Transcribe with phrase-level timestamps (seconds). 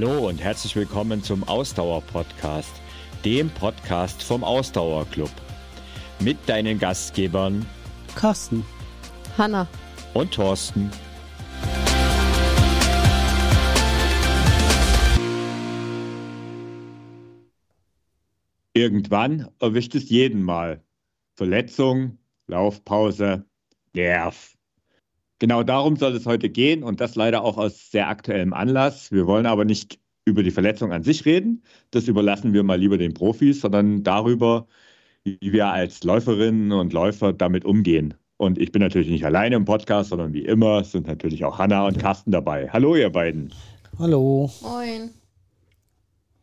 [0.00, 2.70] Hallo und herzlich willkommen zum Ausdauer-Podcast,
[3.24, 5.32] dem Podcast vom Ausdauerclub.
[6.20, 7.66] Mit deinen Gastgebern
[8.14, 8.64] Carsten,
[9.36, 9.66] Hanna
[10.14, 10.88] und Thorsten.
[18.74, 20.80] Irgendwann erwischt es jeden Mal.
[21.34, 23.46] Verletzung, Laufpause,
[23.94, 24.57] Nerv.
[25.38, 29.12] Genau darum soll es heute gehen und das leider auch aus sehr aktuellem Anlass.
[29.12, 32.98] Wir wollen aber nicht über die Verletzung an sich reden, das überlassen wir mal lieber
[32.98, 34.66] den Profis, sondern darüber,
[35.24, 38.14] wie wir als Läuferinnen und Läufer damit umgehen.
[38.36, 41.86] Und ich bin natürlich nicht alleine im Podcast, sondern wie immer sind natürlich auch Hanna
[41.86, 42.68] und Carsten dabei.
[42.70, 43.52] Hallo, ihr beiden.
[43.98, 44.50] Hallo.
[44.62, 45.10] Moin.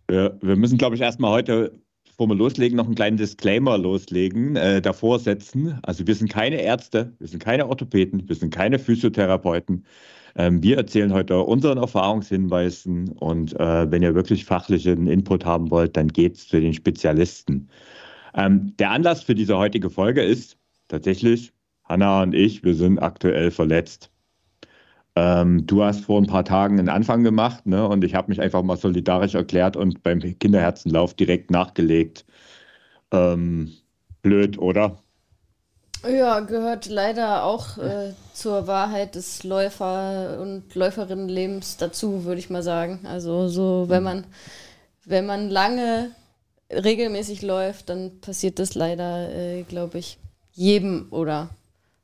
[0.07, 1.79] Wir, wir müssen, glaube ich, erstmal heute
[2.15, 5.77] bevor wir loslegen, noch einen kleinen Disclaimer loslegen, äh, davor setzen.
[5.83, 9.85] Also wir sind keine Ärzte, wir sind keine Orthopäden, wir sind keine Physiotherapeuten.
[10.37, 15.97] Ähm, wir erzählen heute unseren Erfahrungshinweisen und äh, wenn ihr wirklich fachlichen Input haben wollt,
[15.97, 17.69] dann geht's zu den Spezialisten.
[18.33, 21.51] Ähm, der Anlass für diese heutige Folge ist tatsächlich,
[21.83, 24.09] Hanna und ich, wir sind aktuell verletzt.
[25.15, 27.87] Ähm, du hast vor ein paar Tagen einen Anfang gemacht ne?
[27.87, 32.25] und ich habe mich einfach mal solidarisch erklärt und beim Kinderherzenlauf direkt nachgelegt.
[33.11, 33.71] Ähm,
[34.21, 34.97] blöd, oder?
[36.07, 42.61] Ja, gehört leider auch äh, zur Wahrheit des Läufer- und Läuferinnenlebens dazu, würde ich mal
[42.61, 42.99] sagen.
[43.05, 44.25] Also so, wenn man,
[45.05, 46.11] wenn man lange
[46.69, 50.19] regelmäßig läuft, dann passiert das leider, äh, glaube ich,
[50.51, 51.49] jedem oder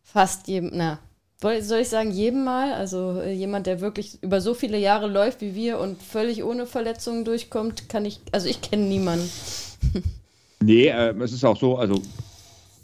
[0.03, 0.99] fast jedem, na,
[1.41, 2.73] soll ich sagen, jedem Mal?
[2.73, 6.65] Also äh, jemand, der wirklich über so viele Jahre läuft wie wir und völlig ohne
[6.65, 9.29] Verletzungen durchkommt, kann ich, also ich kenne niemanden.
[10.61, 12.01] nee, äh, es ist auch so, also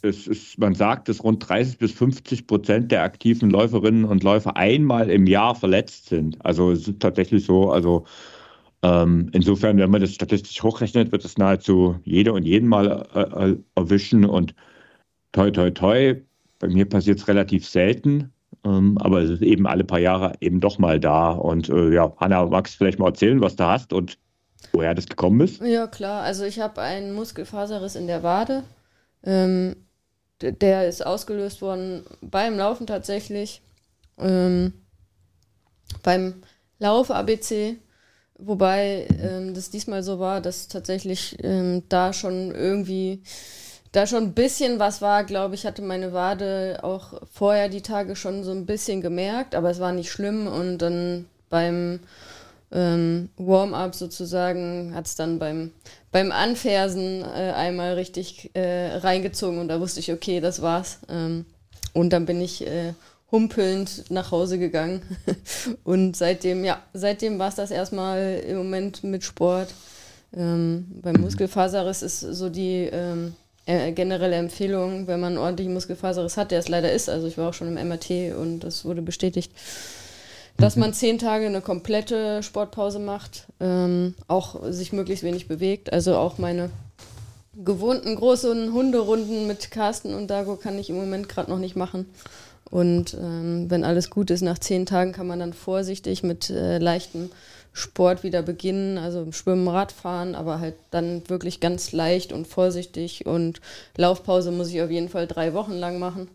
[0.02, 5.10] ist, man sagt, dass rund 30 bis 50 Prozent der aktiven Läuferinnen und Läufer einmal
[5.10, 6.44] im Jahr verletzt sind.
[6.46, 8.06] Also es ist tatsächlich so, also
[8.84, 13.52] ähm, insofern, wenn man das statistisch hochrechnet, wird es nahezu jeder und jeden mal äh,
[13.52, 14.54] äh erwischen und
[15.32, 16.16] toi toi toi,
[16.60, 18.32] bei mir passiert es relativ selten.
[18.64, 21.32] Ähm, aber es ist eben alle paar Jahre eben doch mal da.
[21.32, 24.18] Und äh, ja, Hanna, magst du vielleicht mal erzählen, was du hast und
[24.74, 25.62] woher das gekommen ist?
[25.62, 26.24] Ja, klar.
[26.24, 28.64] Also ich habe einen Muskelfaserriss in der Wade.
[29.24, 29.76] Ähm,
[30.42, 33.62] der ist ausgelöst worden beim Laufen tatsächlich.
[34.18, 34.74] Ähm,
[36.04, 36.36] beim
[36.80, 37.78] Lauf-ABC.
[38.40, 43.24] Wobei ähm, das diesmal so war, dass tatsächlich ähm, da schon irgendwie
[43.92, 48.16] da schon ein bisschen was war, glaube ich, hatte meine Wade auch vorher die Tage
[48.16, 52.00] schon so ein bisschen gemerkt, aber es war nicht schlimm und dann beim
[52.72, 55.72] ähm, Warm-up sozusagen hat es dann beim,
[56.12, 61.00] beim Anfersen äh, einmal richtig äh, reingezogen und da wusste ich, okay, das war's.
[61.10, 61.46] Ähm,
[61.94, 62.94] und dann bin ich äh,
[63.32, 65.02] humpelnd nach Hause gegangen
[65.84, 69.74] und seitdem, ja, seitdem war es das erstmal im Moment mit Sport.
[70.36, 73.34] Ähm, beim Muskelfaserriss ist so die ähm,
[73.68, 77.38] äh, generelle Empfehlung, wenn man einen ordentlichen Muskelfaserriss hat, der es leider ist, also ich
[77.38, 79.52] war auch schon im MRT und das wurde bestätigt,
[80.58, 85.94] dass man zehn Tage eine komplette Sportpause macht, ähm, auch sich möglichst wenig bewegt.
[85.94, 86.72] Also auch meine
[87.54, 92.08] gewohnten großen Hunderunden mit Carsten und Dago kann ich im Moment gerade noch nicht machen.
[92.70, 96.80] Und ähm, wenn alles gut ist, nach zehn Tagen kann man dann vorsichtig mit äh,
[96.80, 97.30] leichtem
[97.78, 103.62] Sport wieder beginnen, also Schwimmen, Radfahren, aber halt dann wirklich ganz leicht und vorsichtig und
[103.96, 106.28] Laufpause muss ich auf jeden Fall drei Wochen lang machen.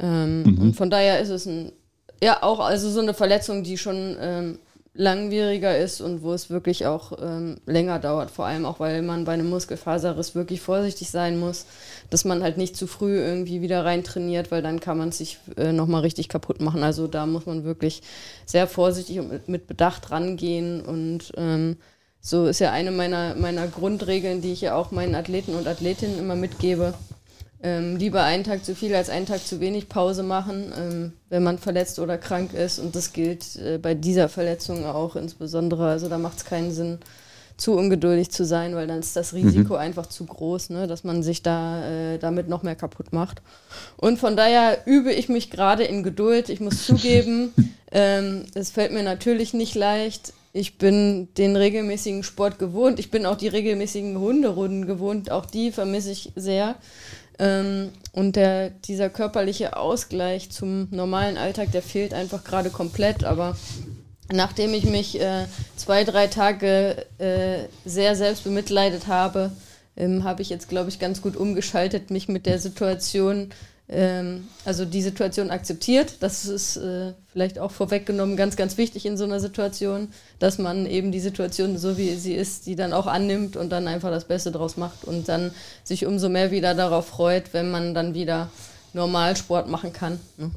[0.00, 0.58] Ähm, mhm.
[0.58, 1.70] Und von daher ist es ein,
[2.22, 4.58] ja, auch also so eine Verletzung, die schon ähm,
[4.96, 9.24] langwieriger ist und wo es wirklich auch ähm, länger dauert, vor allem auch, weil man
[9.24, 11.66] bei einem Muskelfaserriss wirklich vorsichtig sein muss,
[12.10, 15.38] dass man halt nicht zu früh irgendwie wieder rein trainiert, weil dann kann man sich
[15.56, 16.84] äh, nochmal richtig kaputt machen.
[16.84, 18.02] Also da muss man wirklich
[18.46, 21.76] sehr vorsichtig und mit, Bedacht rangehen und ähm,
[22.20, 26.18] so ist ja eine meiner, meiner Grundregeln, die ich ja auch meinen Athleten und Athletinnen
[26.18, 26.94] immer mitgebe
[27.64, 31.42] ähm, lieber einen Tag zu viel als einen Tag zu wenig Pause machen, ähm, wenn
[31.42, 32.78] man verletzt oder krank ist.
[32.78, 35.88] Und das gilt äh, bei dieser Verletzung auch insbesondere.
[35.88, 36.98] Also da macht es keinen Sinn,
[37.56, 39.80] zu ungeduldig zu sein, weil dann ist das Risiko mhm.
[39.80, 43.42] einfach zu groß, ne, dass man sich da äh, damit noch mehr kaputt macht.
[43.96, 46.48] Und von daher übe ich mich gerade in Geduld.
[46.48, 47.52] Ich muss zugeben,
[47.92, 50.32] ähm, es fällt mir natürlich nicht leicht.
[50.52, 52.98] Ich bin den regelmäßigen Sport gewohnt.
[52.98, 55.30] Ich bin auch die regelmäßigen Hunderunden gewohnt.
[55.30, 56.76] Auch die vermisse ich sehr.
[57.38, 63.24] Ähm, und der, dieser körperliche Ausgleich zum normalen Alltag, der fehlt einfach gerade komplett.
[63.24, 63.56] Aber
[64.32, 65.46] nachdem ich mich äh,
[65.76, 69.52] zwei, drei Tage äh, sehr selbst bemitleidet habe,
[69.96, 73.50] ähm, habe ich jetzt, glaube ich, ganz gut umgeschaltet, mich mit der Situation
[73.88, 76.16] ähm, also die Situation akzeptiert.
[76.20, 80.08] Das ist äh, vielleicht auch vorweggenommen ganz, ganz wichtig in so einer Situation,
[80.38, 83.86] dass man eben die Situation so wie sie ist, die dann auch annimmt und dann
[83.86, 85.50] einfach das Beste draus macht und dann
[85.82, 88.50] sich umso mehr wieder darauf freut, wenn man dann wieder
[88.94, 90.18] normal Sport machen kann.
[90.38, 90.50] Ne?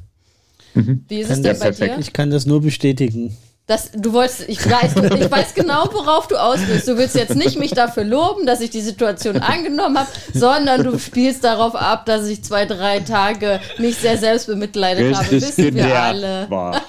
[0.73, 1.06] Mhm.
[1.07, 2.00] Wie ist kann es denn bei dir?
[2.00, 3.35] Ich kann das nur bestätigen.
[3.67, 6.87] Das, du wolltest, ich weiß, ich weiß genau, worauf du aus willst.
[6.87, 10.97] Du willst jetzt nicht mich dafür loben, dass ich die Situation angenommen habe, sondern du
[10.97, 15.31] spielst darauf ab, dass ich zwei, drei Tage nicht sehr selbstbemitleidet habe.
[15.31, 16.49] Wissen wir alle.
[16.49, 16.81] War.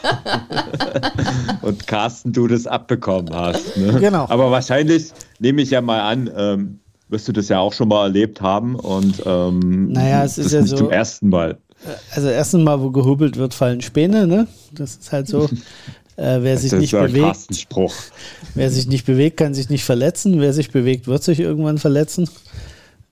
[1.62, 3.76] Und Carsten, du das abbekommen hast.
[3.76, 3.98] Ne?
[3.98, 4.26] Genau.
[4.28, 5.10] Aber wahrscheinlich
[5.40, 6.78] nehme ich ja mal an, ähm,
[7.08, 10.60] wirst du das ja auch schon mal erlebt haben und ähm, naja, es ist ja
[10.60, 10.76] nicht so.
[10.76, 11.58] Zum ersten Mal.
[12.14, 14.46] Also erstens Mal, wo gehobelt wird, fallen Späne, ne?
[14.72, 15.48] Das ist halt so.
[16.18, 17.68] Äh, wer sich nicht bewegt,
[18.54, 20.40] wer sich nicht bewegt, kann sich nicht verletzen.
[20.40, 22.28] Wer sich bewegt, wird sich irgendwann verletzen.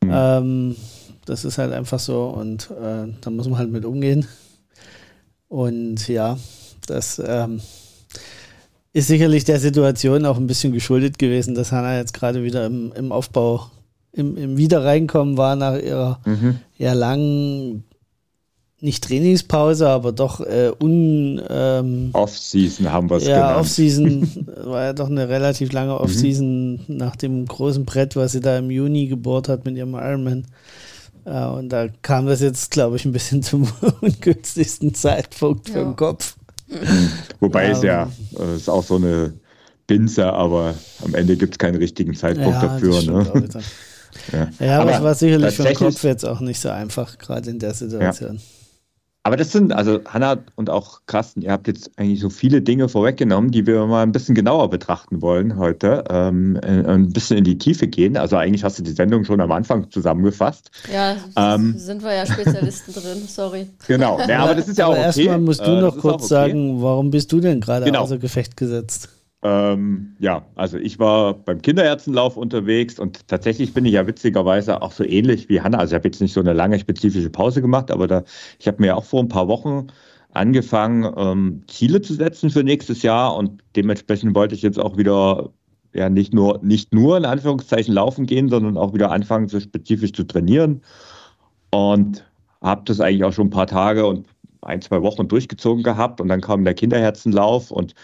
[0.03, 0.11] Mhm.
[0.13, 0.77] Ähm,
[1.25, 4.27] das ist halt einfach so und äh, da muss man halt mit umgehen.
[5.47, 6.37] Und ja,
[6.89, 7.61] das ähm,
[8.93, 12.93] ist sicherlich der Situation auch ein bisschen geschuldet gewesen, dass Hanna jetzt gerade wieder im,
[12.93, 13.71] im Aufbau,
[14.11, 16.59] im, im Wiederreinkommen war nach ihrer mhm.
[16.77, 17.85] ja langen
[18.87, 21.43] nicht Trainingspause, aber doch äh, un.
[21.51, 23.61] Ähm, Off-Season haben wir es ja, genannt.
[23.61, 25.99] Off-Season war ja doch eine relativ lange mhm.
[25.99, 26.97] Off-Season mhm.
[26.97, 30.47] nach dem großen Brett, was sie da im Juni gebohrt hat mit ihrem Ironman.
[31.25, 33.69] Äh, und da kam das jetzt, glaube ich, ein bisschen zum
[34.01, 35.75] ungünstigsten Zeitpunkt ja.
[35.75, 36.37] für den Kopf.
[37.41, 39.35] Wobei ähm, es ja äh, ist auch so eine
[39.89, 40.75] Binse, aber
[41.05, 43.03] am Ende gibt es keinen richtigen Zeitpunkt ja, dafür.
[43.03, 43.49] Ne?
[44.33, 47.19] Ja, ja aber, aber es war sicherlich für den Kopf jetzt auch nicht so einfach,
[47.19, 48.37] gerade in der Situation.
[48.37, 48.43] Ja.
[49.27, 52.89] Aber das sind, also Hanna und auch Carsten, ihr habt jetzt eigentlich so viele Dinge
[52.89, 57.43] vorweggenommen, die wir mal ein bisschen genauer betrachten wollen heute, ähm, äh, ein bisschen in
[57.43, 58.17] die Tiefe gehen.
[58.17, 60.71] Also eigentlich hast du die Sendung schon am Anfang zusammengefasst.
[60.95, 63.69] Ja, ähm, sind wir ja Spezialisten drin, sorry.
[63.89, 65.07] Genau, ja, aber das ist ja auch okay.
[65.07, 66.29] Erstmal musst du äh, noch kurz okay.
[66.29, 68.03] sagen, warum bist du denn gerade genau.
[68.03, 69.09] außer Gefecht gesetzt?
[69.43, 74.93] Ähm, ja, also ich war beim Kinderärztenlauf unterwegs und tatsächlich bin ich ja witzigerweise auch
[74.93, 75.79] so ähnlich wie Hanna.
[75.79, 78.25] Also ich habe jetzt nicht so eine lange spezifische Pause gemacht, aber da,
[78.59, 79.89] ich habe mir auch vor ein paar Wochen
[80.33, 85.51] angefangen, ähm, Ziele zu setzen für nächstes Jahr und dementsprechend wollte ich jetzt auch wieder
[85.95, 90.13] ja nicht nur nicht nur in Anführungszeichen laufen gehen, sondern auch wieder anfangen, so spezifisch
[90.13, 90.83] zu trainieren
[91.71, 92.25] und
[92.63, 94.27] habe das eigentlich auch schon ein paar Tage und
[94.63, 97.95] ein zwei Wochen durchgezogen gehabt und dann kam der Kinderherzenlauf und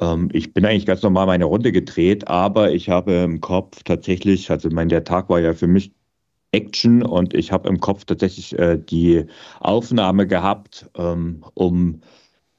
[0.00, 4.50] ähm, ich bin eigentlich ganz normal meine Runde gedreht, aber ich habe im Kopf tatsächlich,
[4.50, 5.92] also mein, der Tag war ja für mich
[6.52, 9.24] Action und ich habe im Kopf tatsächlich äh, die
[9.60, 12.00] Aufnahme gehabt, ähm, um,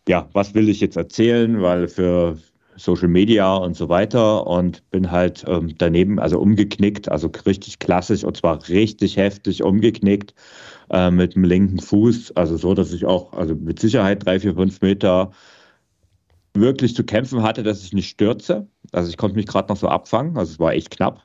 [0.08, 2.38] ja, was will ich jetzt erzählen, weil für
[2.78, 8.24] Social Media und so weiter und bin halt ähm, daneben, also umgeknickt, also richtig klassisch
[8.24, 10.34] und zwar richtig heftig umgeknickt
[10.90, 14.56] äh, mit dem linken Fuß, also so, dass ich auch, also mit Sicherheit drei, vier,
[14.56, 15.31] fünf Meter
[16.56, 18.68] wirklich zu kämpfen hatte, dass ich nicht stürze.
[18.92, 21.24] Also ich konnte mich gerade noch so abfangen, also es war echt knapp.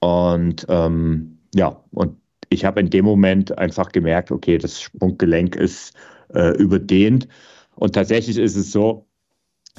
[0.00, 2.16] Und ähm, ja, und
[2.48, 5.94] ich habe in dem Moment einfach gemerkt, okay, das Sprunggelenk ist
[6.34, 7.28] äh, überdehnt.
[7.76, 9.06] Und tatsächlich ist es so,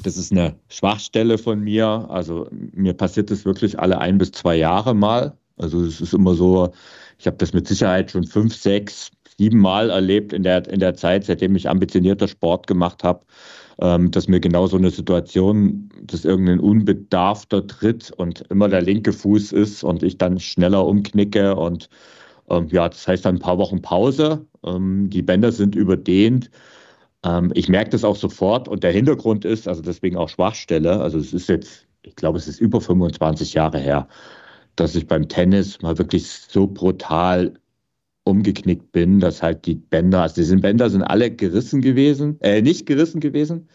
[0.03, 2.07] das ist eine Schwachstelle von mir.
[2.09, 5.37] Also mir passiert das wirklich alle ein bis zwei Jahre mal.
[5.57, 6.71] Also es ist immer so,
[7.19, 10.95] ich habe das mit Sicherheit schon fünf, sechs, sieben Mal erlebt in der, in der
[10.95, 13.25] Zeit, seitdem ich ambitionierter Sport gemacht habe
[13.81, 19.53] dass mir genau so eine Situation, dass irgendein unbedarfter Tritt und immer der linke Fuß
[19.53, 21.89] ist und ich dann schneller umknicke und
[22.51, 24.45] ähm, ja, das heißt dann ein paar Wochen Pause.
[24.63, 26.51] Ähm, die Bänder sind überdehnt.
[27.23, 31.17] Ähm, ich merke das auch sofort und der Hintergrund ist, also deswegen auch Schwachstelle, also
[31.19, 34.07] es ist jetzt, ich glaube, es ist über 25 Jahre her,
[34.75, 37.53] dass ich beim Tennis mal wirklich so brutal
[38.23, 42.85] umgeknickt bin, dass halt die Bänder, also diese Bänder sind alle gerissen gewesen, äh, nicht
[42.85, 43.67] gerissen gewesen.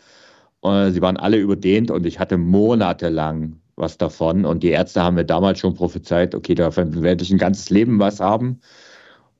[0.61, 4.45] Und sie waren alle überdehnt und ich hatte monatelang was davon.
[4.45, 7.99] Und die Ärzte haben mir damals schon prophezeit, okay, davon werde ich ein ganzes Leben
[7.99, 8.61] was haben.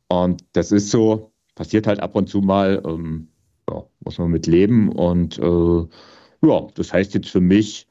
[0.09, 3.29] Und das ist so, passiert halt ab und zu mal, ähm,
[3.71, 4.91] ja, muss man mit leben.
[4.93, 5.87] Und äh,
[6.47, 7.89] ja, das heißt jetzt für mich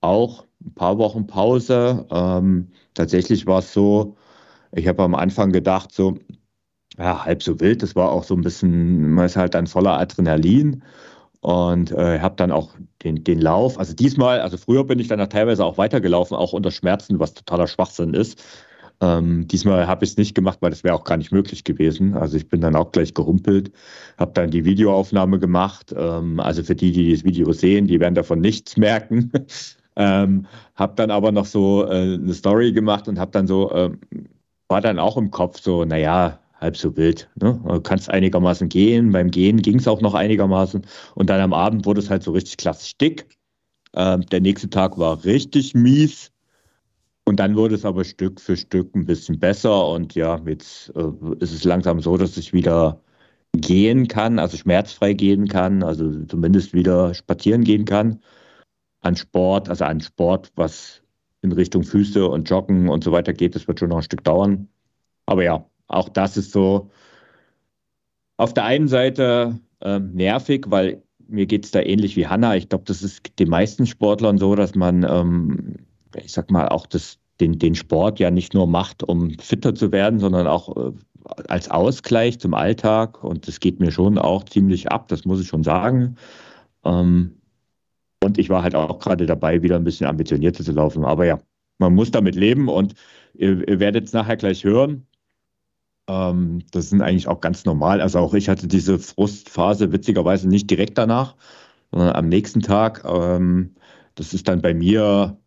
[0.00, 2.06] auch ein paar Wochen Pause.
[2.10, 4.16] Ähm, tatsächlich war es so,
[4.74, 6.18] ich habe am Anfang gedacht, so,
[6.98, 7.82] ja, halb so wild.
[7.82, 10.82] Das war auch so ein bisschen, man ist halt dann voller Adrenalin
[11.40, 13.78] und äh, habe dann auch den, den Lauf.
[13.78, 17.66] Also diesmal, also früher bin ich dann teilweise auch weitergelaufen, auch unter Schmerzen, was totaler
[17.66, 18.42] Schwachsinn ist.
[19.00, 22.14] Ähm, diesmal habe ich es nicht gemacht, weil das wäre auch gar nicht möglich gewesen.
[22.14, 23.72] Also ich bin dann auch gleich gerumpelt,
[24.16, 25.92] habe dann die Videoaufnahme gemacht.
[25.96, 29.32] Ähm, also für die, die das Video sehen, die werden davon nichts merken.
[29.96, 33.98] ähm, habe dann aber noch so äh, eine Story gemacht und habe dann so ähm,
[34.68, 37.28] war dann auch im Kopf so, naja, halb so wild.
[37.40, 37.60] Ne?
[37.66, 39.12] Du kannst einigermaßen gehen.
[39.12, 40.86] Beim Gehen ging es auch noch einigermaßen.
[41.14, 43.28] Und dann am Abend wurde es halt so richtig klassisch dick.
[43.94, 46.30] Ähm, der nächste Tag war richtig mies.
[47.24, 49.88] Und dann wurde es aber Stück für Stück ein bisschen besser.
[49.88, 53.00] Und ja, jetzt äh, ist es langsam so, dass ich wieder
[53.54, 58.20] gehen kann, also schmerzfrei gehen kann, also zumindest wieder spazieren gehen kann.
[59.02, 61.01] An Sport, also an Sport, was
[61.42, 64.24] in Richtung Füße und Joggen und so weiter geht, das wird schon noch ein Stück
[64.24, 64.68] dauern.
[65.26, 66.90] Aber ja, auch das ist so
[68.36, 72.56] auf der einen Seite äh, nervig, weil mir geht es da ähnlich wie Hanna.
[72.56, 75.76] Ich glaube, das ist den meisten Sportlern so, dass man, ähm,
[76.16, 79.92] ich sag mal, auch das, den, den Sport ja nicht nur macht, um fitter zu
[79.92, 80.92] werden, sondern auch äh,
[81.48, 83.22] als Ausgleich zum Alltag.
[83.22, 86.16] Und das geht mir schon auch ziemlich ab, das muss ich schon sagen.
[86.84, 87.41] Ähm,
[88.22, 91.04] und ich war halt auch gerade dabei, wieder ein bisschen ambitionierter zu laufen.
[91.04, 91.40] Aber ja,
[91.78, 92.94] man muss damit leben und
[93.34, 95.06] ihr, ihr werdet es nachher gleich hören.
[96.08, 98.00] Ähm, das sind eigentlich auch ganz normal.
[98.00, 101.36] Also auch ich hatte diese Frustphase witzigerweise nicht direkt danach,
[101.90, 103.04] sondern am nächsten Tag.
[103.04, 103.74] Ähm,
[104.14, 105.38] das ist dann bei mir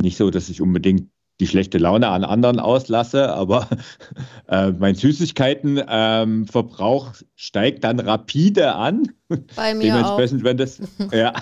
[0.00, 1.10] nicht so, dass ich unbedingt
[1.40, 3.66] die schlechte Laune an anderen auslasse, aber
[4.48, 9.12] äh, mein Süßigkeitenverbrauch ähm, steigt dann rapide an.
[9.56, 10.44] Bei mir dementsprechend, auch.
[10.44, 10.80] wenn das,
[11.12, 11.34] ja,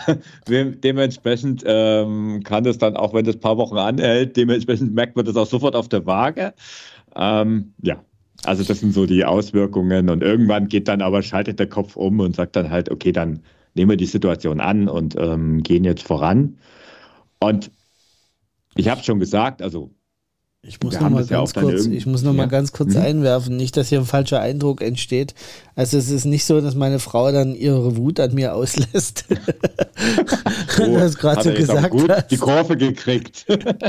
[0.49, 5.26] dementsprechend ähm, kann das dann auch, wenn das ein paar Wochen anhält, dementsprechend merkt man
[5.26, 6.54] das auch sofort auf der Waage.
[7.14, 8.02] Ähm, ja,
[8.44, 12.20] also das sind so die Auswirkungen und irgendwann geht dann aber, schaltet der Kopf um
[12.20, 13.40] und sagt dann halt, okay, dann
[13.75, 16.56] nehmen wir die Situation an und ähm, gehen jetzt voran.
[17.40, 17.70] Und
[18.75, 19.91] ich habe schon gesagt, also
[20.64, 22.47] ich muss noch mal ganz ja kurz, ich muss noch ja.
[22.47, 23.02] ganz kurz mhm.
[23.02, 25.35] einwerfen, nicht, dass hier ein falscher Eindruck entsteht.
[25.75, 29.25] Also es ist nicht so, dass meine Frau dann ihre Wut an mir auslässt.
[30.81, 32.31] oh, das gerade so gesagt gut hast.
[32.31, 33.45] die Kurve gekriegt.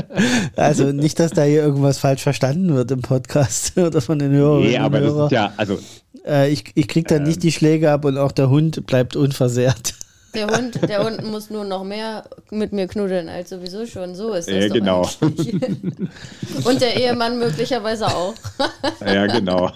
[0.56, 4.64] also nicht, dass da hier irgendwas falsch verstanden wird im Podcast oder von den Hörern.
[4.64, 5.14] Nee, aber Hörer.
[5.14, 5.78] das ist ja, also
[6.26, 9.14] äh, ich, ich krieg dann ähm, nicht die Schläge ab und auch der Hund bleibt
[9.14, 9.94] unversehrt.
[10.34, 14.14] Der Hund, der Hund muss nur noch mehr mit mir knuddeln als sowieso schon.
[14.14, 14.54] So ist das.
[14.54, 15.08] Ja, genau.
[16.64, 18.34] Und der Ehemann möglicherweise auch.
[19.06, 19.70] ja, genau.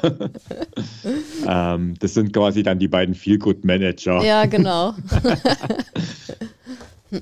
[1.46, 4.22] ähm, das sind quasi dann die beiden Feel-Good-Manager.
[4.22, 4.94] Ja, genau.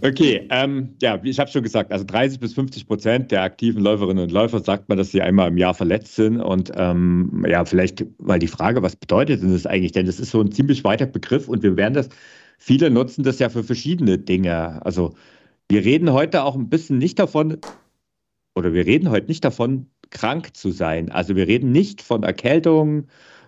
[0.03, 4.25] Okay, ähm, ja, ich habe schon gesagt, also 30 bis 50 Prozent der aktiven Läuferinnen
[4.25, 6.41] und Läufer sagt man, dass sie einmal im Jahr verletzt sind.
[6.41, 9.93] Und ähm, ja, vielleicht mal die Frage, was bedeutet denn das eigentlich?
[9.93, 12.09] Denn das ist so ein ziemlich weiter Begriff und wir werden das
[12.59, 14.85] viele nutzen das ja für verschiedene Dinge.
[14.85, 15.15] Also
[15.69, 17.59] wir reden heute auch ein bisschen nicht davon,
[18.55, 21.11] oder wir reden heute nicht davon, krank zu sein.
[21.11, 23.07] Also wir reden nicht von Erkältung,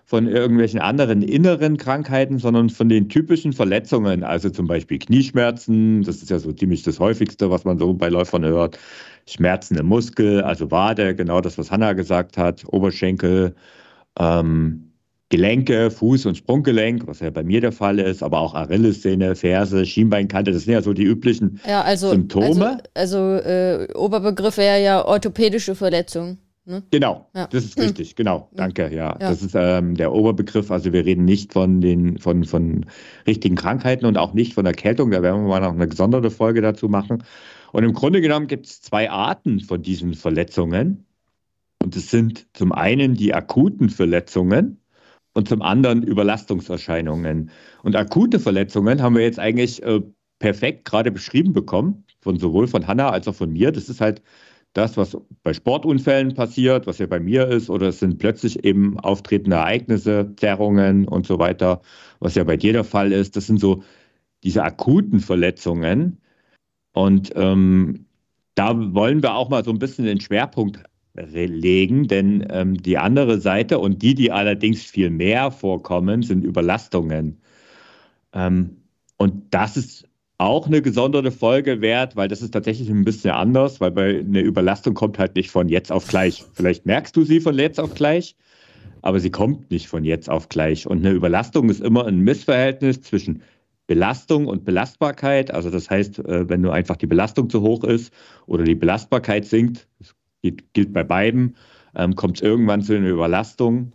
[0.09, 6.17] von irgendwelchen anderen inneren Krankheiten, sondern von den typischen Verletzungen, also zum Beispiel Knieschmerzen, das
[6.17, 8.79] ist ja so ziemlich das häufigste, was man so bei Läufern hört,
[9.27, 13.53] Schmerzen im Muskel, also Wade, genau das, was Hanna gesagt hat, Oberschenkel,
[14.19, 14.88] ähm,
[15.29, 19.85] Gelenke, Fuß- und Sprunggelenk, was ja bei mir der Fall ist, aber auch Achillessehne, Ferse,
[19.85, 22.79] Schienbeinkante, das sind ja so die üblichen ja, also, Symptome.
[22.95, 26.39] Also, also äh, Oberbegriff wäre ja orthopädische Verletzung.
[26.65, 26.83] Ne?
[26.91, 27.47] Genau, ja.
[27.47, 27.83] das ist hm.
[27.83, 28.57] richtig, genau, hm.
[28.57, 29.09] danke, ja.
[29.11, 29.17] ja.
[29.17, 32.85] Das ist ähm, der Oberbegriff, also wir reden nicht von den, von, von
[33.27, 36.61] richtigen Krankheiten und auch nicht von Erkältung, da werden wir mal noch eine gesonderte Folge
[36.61, 37.23] dazu machen.
[37.71, 41.05] Und im Grunde genommen gibt es zwei Arten von diesen Verletzungen.
[41.83, 44.79] Und es sind zum einen die akuten Verletzungen,
[45.33, 47.51] und zum anderen Überlastungserscheinungen.
[47.83, 50.01] Und akute Verletzungen haben wir jetzt eigentlich äh,
[50.39, 53.71] perfekt gerade beschrieben bekommen, von sowohl von Hanna als auch von mir.
[53.71, 54.21] Das ist halt
[54.73, 58.99] das, was bei Sportunfällen passiert, was ja bei mir ist, oder es sind plötzlich eben
[58.99, 61.81] auftretende Ereignisse, Zerrungen und so weiter,
[62.19, 63.35] was ja bei dir der Fall ist.
[63.35, 63.83] Das sind so
[64.43, 66.21] diese akuten Verletzungen.
[66.93, 68.05] Und ähm,
[68.55, 70.83] da wollen wir auch mal so ein bisschen den Schwerpunkt
[71.27, 77.41] legen, denn ähm, die andere Seite und die, die allerdings viel mehr vorkommen, sind Überlastungen.
[78.33, 78.77] Ähm,
[79.17, 83.81] und das ist auch eine gesonderte Folge wert, weil das ist tatsächlich ein bisschen anders,
[83.81, 86.45] weil bei eine Überlastung kommt halt nicht von jetzt auf gleich.
[86.53, 88.37] Vielleicht merkst du sie von jetzt auf gleich,
[89.01, 90.87] aber sie kommt nicht von jetzt auf gleich.
[90.87, 93.41] Und eine Überlastung ist immer ein Missverhältnis zwischen
[93.85, 95.51] Belastung und Belastbarkeit.
[95.51, 98.13] Also das heißt, äh, wenn nur einfach die Belastung zu hoch ist
[98.45, 99.87] oder die Belastbarkeit sinkt,
[100.41, 101.55] gilt, gilt bei beiden,
[101.95, 103.93] ähm, kommt es irgendwann zu einer Überlastung.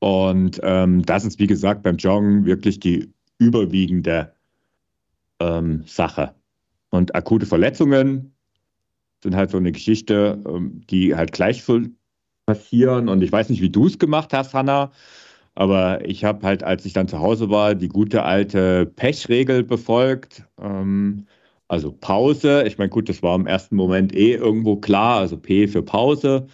[0.00, 4.32] Und ähm, das ist, wie gesagt, beim Joggen wirklich die überwiegende
[5.40, 6.34] ähm, Sache.
[6.90, 8.34] Und akute Verletzungen
[9.22, 11.64] sind halt so eine Geschichte, ähm, die halt gleich
[12.46, 13.08] passieren.
[13.08, 14.92] Und ich weiß nicht, wie du es gemacht hast, Hanna,
[15.54, 20.44] aber ich habe halt, als ich dann zu Hause war, die gute alte Pechregel befolgt.
[20.60, 21.26] Ähm,
[21.68, 25.68] also Pause, ich meine, gut, das war im ersten Moment eh irgendwo klar, also P
[25.68, 26.46] für Pause,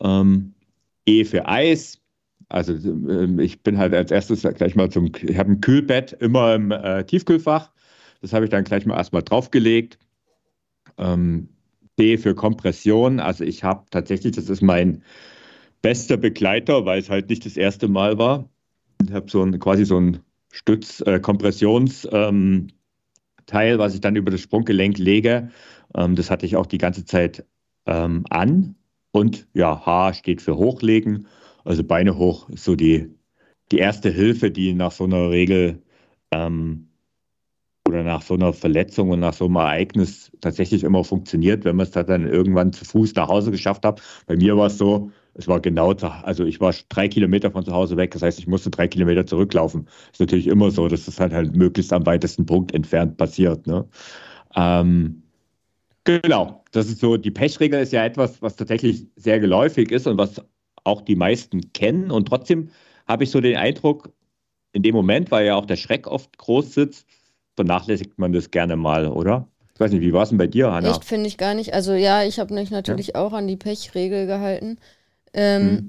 [0.00, 0.54] ähm,
[1.06, 2.00] E für Eis.
[2.48, 6.54] Also ähm, ich bin halt als erstes gleich mal zum, ich habe ein Kühlbett immer
[6.54, 7.72] im äh, Tiefkühlfach.
[8.20, 9.98] Das habe ich dann gleich mal erstmal draufgelegt.
[10.98, 11.48] Ähm,
[11.96, 13.20] B für Kompression.
[13.20, 15.02] Also ich habe tatsächlich, das ist mein
[15.82, 18.48] bester Begleiter, weil es halt nicht das erste Mal war.
[19.04, 20.20] Ich habe so ein, quasi so ein
[20.52, 22.68] Stütz-Kompressionsteil, äh, ähm,
[23.52, 25.50] was ich dann über das Sprunggelenk lege.
[25.94, 27.44] Ähm, das hatte ich auch die ganze Zeit
[27.86, 28.76] ähm, an.
[29.12, 31.26] Und ja, H steht für hochlegen.
[31.64, 33.14] Also Beine hoch ist so die,
[33.70, 35.82] die erste Hilfe, die nach so einer Regel
[36.30, 36.88] ähm,
[37.86, 41.84] oder nach so einer Verletzung und nach so einem Ereignis tatsächlich immer funktioniert, wenn man
[41.84, 44.02] es dann irgendwann zu Fuß nach Hause geschafft hat.
[44.26, 47.72] Bei mir war es so, es war genau, also ich war drei Kilometer von zu
[47.72, 49.88] Hause weg, das heißt, ich musste drei Kilometer zurücklaufen.
[50.12, 53.66] Ist natürlich immer so, dass das halt, halt möglichst am weitesten Punkt entfernt passiert.
[53.66, 53.84] Ne?
[54.54, 55.22] Ähm,
[56.04, 60.18] genau, das ist so, die Pechregel ist ja etwas, was tatsächlich sehr geläufig ist und
[60.18, 60.40] was
[60.84, 62.10] auch die meisten kennen.
[62.10, 62.70] Und trotzdem
[63.06, 64.12] habe ich so den Eindruck,
[64.72, 67.06] in dem Moment, weil ja auch der Schreck oft groß sitzt,
[67.56, 69.48] vernachlässigt man das gerne mal, oder?
[69.74, 70.90] Ich weiß nicht, wie war es denn bei dir, Hanna?
[70.90, 71.74] Echt finde ich gar nicht.
[71.74, 73.14] Also ja, ich habe mich natürlich ja.
[73.16, 74.78] auch an die Pechregel gehalten.
[75.34, 75.86] Ähm, hm.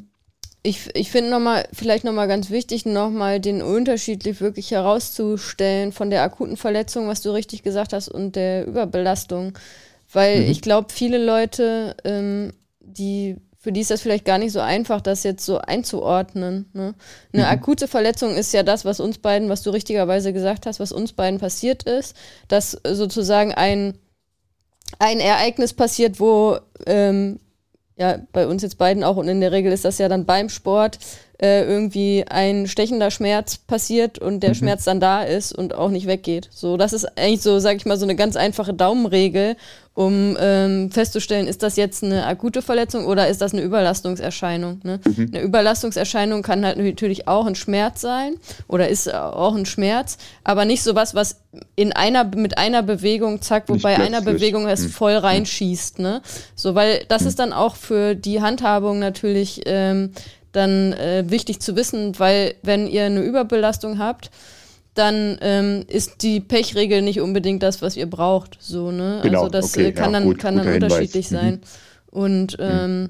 [0.64, 6.24] Ich, ich finde nochmal, vielleicht nochmal ganz wichtig, nochmal den Unterschied wirklich herauszustellen von der
[6.24, 9.56] akuten Verletzung, was du richtig gesagt hast, und der Überbelastung.
[10.12, 10.50] Weil mhm.
[10.50, 13.36] ich glaube, viele Leute, ähm, die
[13.66, 16.70] für die ist das vielleicht gar nicht so einfach, das jetzt so einzuordnen.
[16.74, 16.94] Ne?
[17.34, 17.50] Eine mhm.
[17.50, 21.14] akute Verletzung ist ja das, was uns beiden, was du richtigerweise gesagt hast, was uns
[21.14, 22.16] beiden passiert ist,
[22.48, 23.98] dass sozusagen ein,
[25.00, 27.40] ein Ereignis passiert, wo ähm,
[27.98, 29.18] ja bei uns jetzt beiden auch.
[29.18, 31.00] Und in der Regel ist das ja dann beim Sport
[31.42, 34.56] äh, irgendwie ein stechender Schmerz passiert und der mhm.
[34.56, 36.50] Schmerz dann da ist und auch nicht weggeht.
[36.52, 39.56] So, das ist eigentlich so, sag ich mal, so eine ganz einfache Daumenregel
[39.96, 44.82] um ähm, festzustellen, ist das jetzt eine akute Verletzung oder ist das eine Überlastungserscheinung.
[44.84, 45.00] Ne?
[45.06, 45.32] Mhm.
[45.34, 48.36] Eine Überlastungserscheinung kann halt natürlich auch ein Schmerz sein
[48.68, 51.40] oder ist auch ein Schmerz, aber nicht sowas, was
[51.78, 54.90] in einer mit einer Bewegung zack, wobei einer Bewegung es mhm.
[54.90, 56.00] voll reinschießt.
[56.00, 56.22] Ne?
[56.56, 57.28] So, weil das mhm.
[57.30, 60.12] ist dann auch für die Handhabung natürlich ähm,
[60.56, 64.32] dann äh, wichtig zu wissen, weil wenn ihr eine Überbelastung habt,
[64.94, 68.58] dann ähm, ist die Pechregel nicht unbedingt das, was ihr braucht.
[68.62, 69.20] So, ne?
[69.24, 71.44] Genau, also das okay, äh, kann ja, dann, gut, kann dann unterschiedlich Hinweis.
[71.44, 71.54] sein.
[71.54, 72.20] Mhm.
[72.20, 73.10] Und ähm, mhm.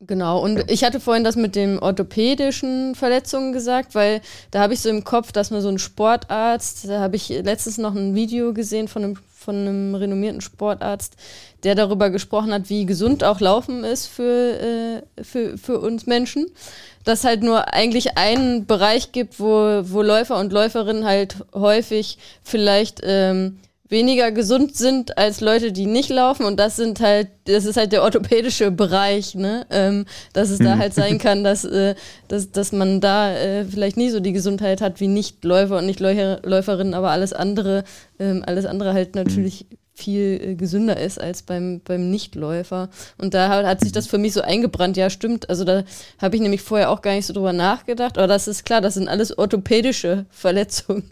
[0.00, 0.64] Genau, und ja.
[0.68, 5.04] ich hatte vorhin das mit den orthopädischen Verletzungen gesagt, weil da habe ich so im
[5.04, 9.04] Kopf, dass man so ein Sportarzt, da habe ich letztens noch ein Video gesehen von
[9.04, 11.16] einem, von einem renommierten Sportarzt,
[11.62, 16.46] der darüber gesprochen hat, wie gesund auch Laufen ist für, äh, für, für uns Menschen
[17.06, 23.00] dass halt nur eigentlich einen Bereich gibt, wo, wo Läufer und Läuferinnen halt häufig vielleicht
[23.04, 26.44] ähm, weniger gesund sind als Leute, die nicht laufen.
[26.44, 29.66] Und das sind halt, das ist halt der orthopädische Bereich, ne?
[29.70, 30.78] Ähm, dass es da mhm.
[30.80, 31.94] halt sein kann, dass, äh,
[32.28, 36.94] dass, dass man da äh, vielleicht nie so die Gesundheit hat wie Nichtläufer und Nichtläuferinnen,
[36.94, 37.84] aber alles andere,
[38.18, 42.90] ähm, alles andere halt natürlich viel äh, gesünder ist als beim, beim Nichtläufer.
[43.16, 44.96] Und da hat, hat, sich das für mich so eingebrannt.
[44.96, 45.48] Ja, stimmt.
[45.48, 45.84] Also da
[46.20, 48.18] habe ich nämlich vorher auch gar nicht so drüber nachgedacht.
[48.18, 51.10] Aber das ist klar, das sind alles orthopädische Verletzungen,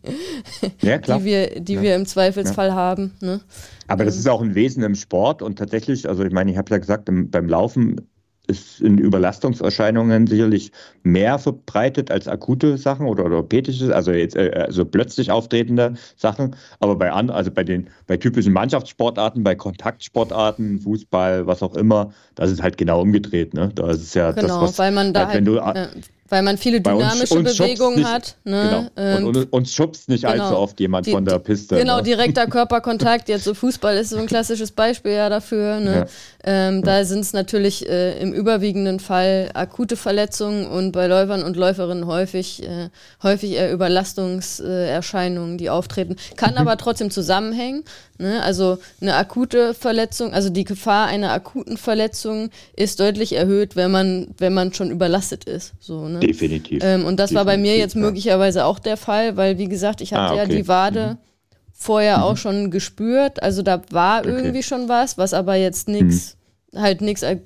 [0.83, 1.83] ja, die, wir, die ja.
[1.83, 2.75] wir im Zweifelsfall ja.
[2.75, 3.12] haben.
[3.20, 3.40] Ne?
[3.88, 4.20] Aber das ähm.
[4.20, 7.09] ist auch ein Wesen im Sport und tatsächlich, also ich meine, ich habe ja gesagt,
[7.09, 8.07] im, beim Laufen
[8.46, 10.70] ist in Überlastungserscheinungen sicherlich
[11.02, 16.54] mehr verbreitet als akute Sachen oder orthopädische, also jetzt äh, also plötzlich auftretende Sachen.
[16.80, 22.12] Aber bei an, also bei den bei typischen Mannschaftssportarten, bei Kontaktsportarten, Fußball, was auch immer,
[22.35, 23.54] das ist halt genau umgedreht.
[23.54, 23.70] Ne?
[23.74, 25.88] Da ist es ja genau, das, was, weil man da halt, wenn du, äh,
[26.29, 28.37] weil man viele dynamische uns, uns Bewegungen nicht, hat.
[28.45, 28.91] Ne?
[28.97, 29.17] Genau.
[29.29, 30.45] Und, und, uns schubst nicht genau.
[30.45, 31.77] allzu oft jemand die, von der Piste.
[31.77, 32.03] Genau, ne?
[32.03, 33.29] direkter Körperkontakt.
[33.29, 35.81] Jetzt so Fußball ist so ein klassisches Beispiel ja dafür.
[35.81, 35.95] Ne?
[35.95, 36.07] Ja.
[36.45, 36.81] Ähm, ja.
[36.83, 42.07] Da sind es natürlich äh, im überwiegenden Fall akute Verletzungen und bei Läufern und Läuferinnen
[42.07, 42.89] häufig, äh,
[43.23, 46.17] häufig eher Überlastungserscheinungen, die auftreten.
[46.37, 46.59] Kann mhm.
[46.59, 47.85] aber trotzdem zusammenhängen.
[48.19, 48.43] Ne?
[48.43, 54.29] Also eine akute Verletzung, also die Gefahr einer akuten Verletzung ist deutlich erhöht, wenn man,
[54.39, 55.73] wenn man schon überlastet ist.
[55.81, 56.20] So, ne?
[56.20, 56.83] Definitiv.
[56.83, 60.00] Ähm, und das Definitiv, war bei mir jetzt möglicherweise auch der Fall, weil wie gesagt,
[60.00, 60.38] ich hatte ah, okay.
[60.38, 61.57] ja die Wade mhm.
[61.72, 62.22] vorher mhm.
[62.24, 63.42] auch schon gespürt.
[63.42, 64.31] Also da war okay.
[64.31, 66.35] irgendwie schon was, was aber jetzt nichts.
[66.35, 66.44] Mhm
[66.77, 67.38] halt nichts, äh,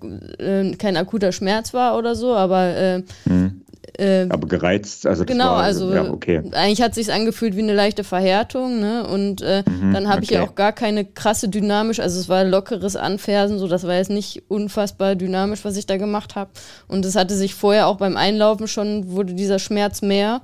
[0.79, 3.63] kein akuter Schmerz war oder so, aber äh, mhm.
[3.99, 6.43] Äh, aber gereizt, also das genau, war, also ja, okay.
[6.53, 9.05] eigentlich hat sich angefühlt wie eine leichte Verhärtung, ne?
[9.05, 10.25] Und äh, mhm, dann habe okay.
[10.25, 13.97] ich ja auch gar keine krasse dynamisch, also es war lockeres Anfersen, so das war
[13.97, 16.51] jetzt nicht unfassbar dynamisch, was ich da gemacht habe.
[16.87, 20.43] Und es hatte sich vorher auch beim Einlaufen schon wurde dieser Schmerz mehr.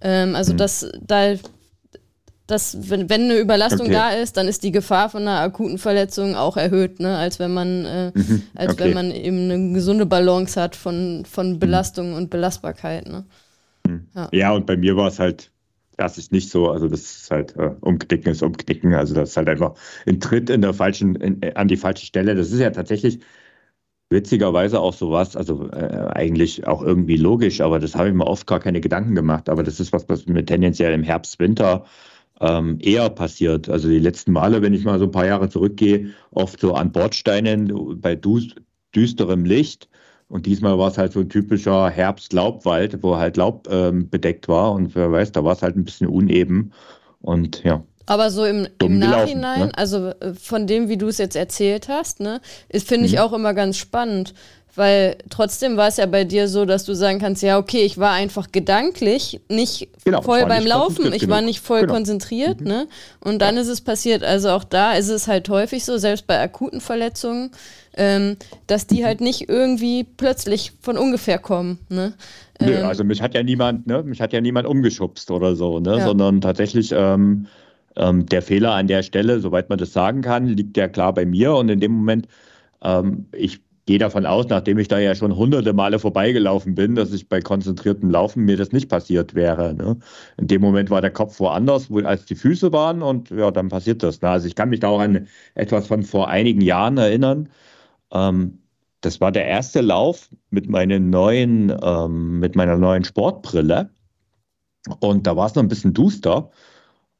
[0.00, 0.56] Ähm, also mhm.
[0.56, 1.34] das da
[2.46, 3.92] dass wenn, wenn eine Überlastung okay.
[3.92, 7.16] da ist, dann ist die Gefahr von einer akuten Verletzung auch erhöht, ne?
[7.16, 8.42] als wenn man, äh, mhm.
[8.54, 8.84] als okay.
[8.84, 11.58] wenn man eben eine gesunde Balance hat von, von mhm.
[11.58, 12.16] Belastung mhm.
[12.16, 13.08] und Belastbarkeit.
[13.08, 13.24] Ne?
[13.86, 14.06] Mhm.
[14.14, 14.28] Ja.
[14.32, 15.50] ja, und bei mir war es halt
[15.96, 19.36] das ist nicht so, also das ist halt äh, umknicken ist umknicken, also das ist
[19.36, 19.74] halt einfach
[20.06, 22.34] ein Tritt in der falschen, in, an die falsche Stelle.
[22.34, 23.20] Das ist ja tatsächlich
[24.10, 28.46] witzigerweise auch sowas, also äh, eigentlich auch irgendwie logisch, aber das habe ich mir oft
[28.46, 29.48] gar keine Gedanken gemacht.
[29.48, 31.84] Aber das ist was, was mir tendenziell im Herbst, Winter
[32.40, 33.68] ähm, eher passiert.
[33.68, 36.92] Also die letzten Male, wenn ich mal so ein paar Jahre zurückgehe, oft so an
[36.92, 38.18] Bordsteinen bei
[38.94, 39.88] düsterem Licht.
[40.28, 44.72] Und diesmal war es halt so ein typischer Herbst-Laubwald, wo halt Laub ähm, bedeckt war.
[44.72, 46.72] Und wer weiß, da war es halt ein bisschen uneben.
[47.20, 49.78] Und ja, aber so im, im Nachhinein, ne?
[49.78, 53.18] also äh, von dem, wie du es jetzt erzählt hast, ne, finde ich mhm.
[53.18, 54.34] auch immer ganz spannend.
[54.76, 57.98] Weil trotzdem war es ja bei dir so, dass du sagen kannst, ja, okay, ich
[57.98, 61.94] war einfach gedanklich nicht genau, voll beim Laufen, ich war nicht voll genau.
[61.94, 62.66] konzentriert, mhm.
[62.66, 62.88] ne?
[63.20, 63.62] Und dann ja.
[63.62, 64.24] ist es passiert.
[64.24, 67.52] Also auch da ist es halt häufig so, selbst bei akuten Verletzungen,
[67.96, 72.14] ähm, dass die halt nicht irgendwie plötzlich von ungefähr kommen, ne?
[72.60, 75.78] Nö, ähm, also mich hat ja niemand, ne, mich hat ja niemand umgeschubst oder so,
[75.78, 75.98] ne?
[75.98, 76.04] Ja.
[76.04, 77.46] Sondern tatsächlich ähm,
[77.96, 81.24] ähm, der Fehler an der Stelle, soweit man das sagen kann, liegt ja klar bei
[81.24, 81.54] mir.
[81.54, 82.26] Und in dem Moment,
[82.82, 87.12] ähm, ich gehe davon aus, nachdem ich da ja schon hunderte Male vorbeigelaufen bin, dass
[87.12, 89.74] ich bei konzentriertem Laufen mir das nicht passiert wäre.
[89.74, 89.98] Ne?
[90.38, 93.68] In dem Moment war der Kopf woanders, wo, als die Füße waren und ja, dann
[93.68, 94.22] passiert das.
[94.22, 94.30] Ne?
[94.30, 97.50] Also ich kann mich da auch an etwas von vor einigen Jahren erinnern.
[98.12, 98.58] Ähm,
[99.02, 103.90] das war der erste Lauf mit, meinen neuen, ähm, mit meiner neuen Sportbrille.
[105.00, 106.50] Und da war es noch ein bisschen duster.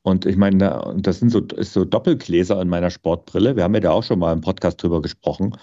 [0.02, 3.56] Und ich meine, das sind so, ist so Doppelgläser in meiner Sportbrille.
[3.56, 5.56] Wir haben ja da auch schon mal im Podcast drüber gesprochen.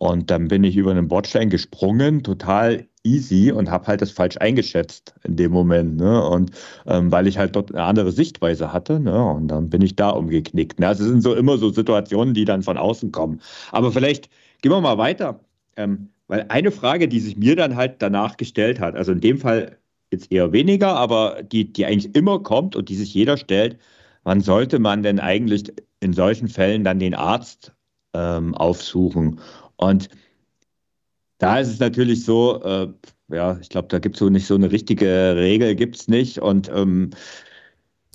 [0.00, 4.38] Und dann bin ich über einen Bordstein gesprungen, total easy und habe halt das falsch
[4.38, 5.96] eingeschätzt in dem Moment.
[5.96, 6.26] Ne?
[6.26, 6.52] Und
[6.86, 9.22] ähm, weil ich halt dort eine andere Sichtweise hatte, ne?
[9.22, 10.80] und dann bin ich da umgeknickt.
[10.80, 10.88] Ne?
[10.88, 13.42] Also es sind so immer so Situationen, die dann von außen kommen.
[13.72, 14.30] Aber vielleicht
[14.62, 15.40] gehen wir mal weiter.
[15.76, 19.36] Ähm, weil eine Frage, die sich mir dann halt danach gestellt hat, also in dem
[19.36, 19.76] Fall
[20.10, 23.76] jetzt eher weniger, aber die, die eigentlich immer kommt und die sich jeder stellt,
[24.24, 25.64] wann sollte man denn eigentlich
[26.00, 27.74] in solchen Fällen dann den Arzt
[28.14, 29.40] ähm, aufsuchen?
[29.80, 30.08] Und
[31.38, 32.88] da ist es natürlich so, äh,
[33.28, 36.38] ja, ich glaube, da gibt es so nicht so eine richtige Regel, gibt es nicht.
[36.38, 37.10] Und ähm,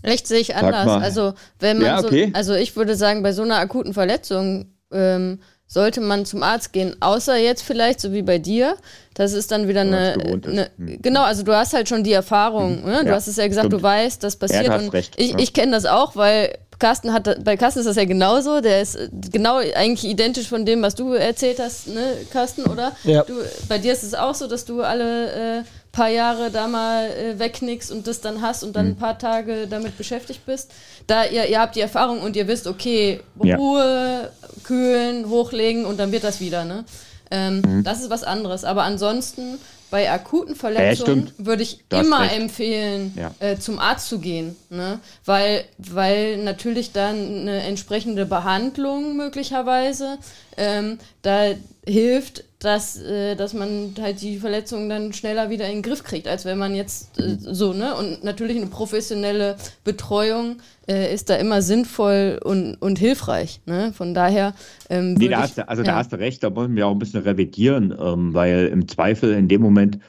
[0.03, 0.87] Recht sehe ich anders.
[0.87, 2.27] Also, wenn man ja, okay.
[2.27, 6.73] so, also ich würde sagen, bei so einer akuten Verletzung ähm, sollte man zum Arzt
[6.73, 6.95] gehen.
[6.99, 8.77] Außer jetzt vielleicht, so wie bei dir.
[9.15, 11.01] Das ist dann wieder eine, eine hm.
[11.01, 12.83] Genau, also du hast halt schon die Erfahrung.
[12.83, 12.85] Hm.
[12.85, 12.99] Ne?
[13.01, 13.81] Du ja, hast es ja gesagt, stimmt.
[13.81, 14.69] du weißt, das passiert.
[14.69, 15.39] und recht, ich, ja.
[15.39, 18.61] ich kenne das auch, weil Carsten hat, bei Carsten ist das ja genauso.
[18.61, 18.97] Der ist
[19.31, 22.95] genau eigentlich identisch von dem, was du erzählt hast, ne, Carsten, oder?
[23.03, 23.23] Ja.
[23.23, 23.33] Du,
[23.67, 25.63] bei dir ist es auch so, dass du alle äh,
[25.95, 28.91] paar Jahre da mal äh, wegknickst und das dann hast und dann mhm.
[28.91, 30.71] ein paar Tage damit beschäftigt bist.
[31.07, 34.29] Da ihr, ihr habt die Erfahrung und ihr wisst, okay, Ruhe, ja.
[34.63, 36.83] kühlen, hochlegen und dann wird das wieder, ne?
[37.31, 37.83] Ähm, mhm.
[37.83, 38.65] Das ist was anderes.
[38.65, 39.57] Aber ansonsten
[39.91, 43.31] bei akuten Verletzungen ja, würde ich immer empfehlen, ja.
[43.39, 44.55] äh, zum Arzt zu gehen.
[44.69, 44.99] Ne?
[45.25, 50.17] Weil, weil natürlich dann eine entsprechende Behandlung möglicherweise
[50.57, 51.53] ähm, da
[51.87, 56.27] hilft, dass, äh, dass man halt die Verletzungen dann schneller wieder in den Griff kriegt,
[56.27, 57.95] als wenn man jetzt äh, so, ne?
[57.95, 63.59] Und natürlich eine professionelle Betreuung äh, ist da immer sinnvoll und, und hilfreich.
[63.65, 63.91] Ne?
[63.93, 64.53] Von daher.
[64.89, 65.91] Ähm, nee, da hast du, also ja.
[65.91, 69.33] da hast du recht, da wollen wir auch ein bisschen revidieren, ähm, weil im Zweifel
[69.33, 69.99] in dem Moment,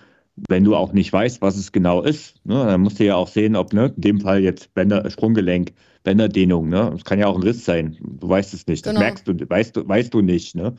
[0.49, 3.29] wenn du auch nicht weißt, was es genau ist, ne, dann musst du ja auch
[3.29, 5.73] sehen, ob ne, in dem Fall jetzt Bänder, Sprunggelenk,
[6.05, 6.93] Bänderdehnung, ne?
[6.95, 7.97] Es kann ja auch ein Riss sein.
[8.01, 8.85] Du weißt es nicht.
[8.85, 8.95] Genau.
[8.95, 10.75] Das merkst du, weißt du, weißt du nicht, ne?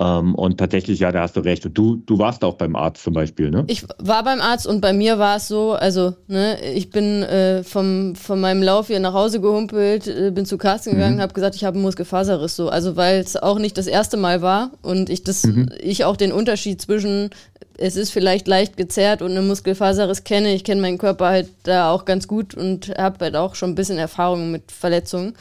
[0.00, 1.66] Ähm, und tatsächlich, ja, da hast du recht.
[1.66, 3.64] Und du, du warst auch beim Arzt zum Beispiel, ne?
[3.66, 7.62] Ich war beim Arzt und bei mir war es so, also, ne, ich bin äh,
[7.62, 11.20] vom, von meinem Lauf hier nach Hause gehumpelt, äh, bin zu Carsten gegangen, mhm.
[11.20, 12.70] habe gesagt, ich habe einen Muskelfaserriss so.
[12.70, 15.68] Also weil es auch nicht das erste Mal war und ich das, mhm.
[15.78, 17.28] ich auch den Unterschied zwischen
[17.76, 20.54] es ist vielleicht leicht gezerrt und eine Muskelfaserriss kenne.
[20.54, 23.74] Ich kenne meinen Körper halt da auch ganz gut und habe halt auch schon ein
[23.74, 25.34] bisschen Erfahrung mit Verletzungen.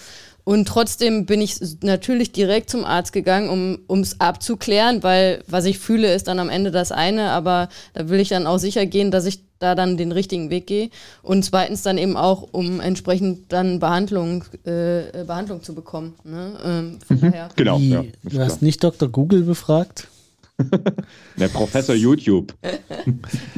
[0.50, 5.78] Und trotzdem bin ich natürlich direkt zum Arzt gegangen, um es abzuklären, weil was ich
[5.78, 9.12] fühle, ist dann am Ende das eine, aber da will ich dann auch sicher gehen,
[9.12, 10.90] dass ich da dann den richtigen Weg gehe.
[11.22, 16.16] Und zweitens dann eben auch, um entsprechend dann Behandlung, äh, Behandlung zu bekommen.
[16.24, 16.58] Ne?
[16.66, 17.34] Ähm, mhm.
[17.56, 17.78] Genau.
[17.78, 19.08] Ja, du hast nicht Dr.
[19.08, 20.08] Google befragt?
[21.38, 22.54] Der Professor YouTube.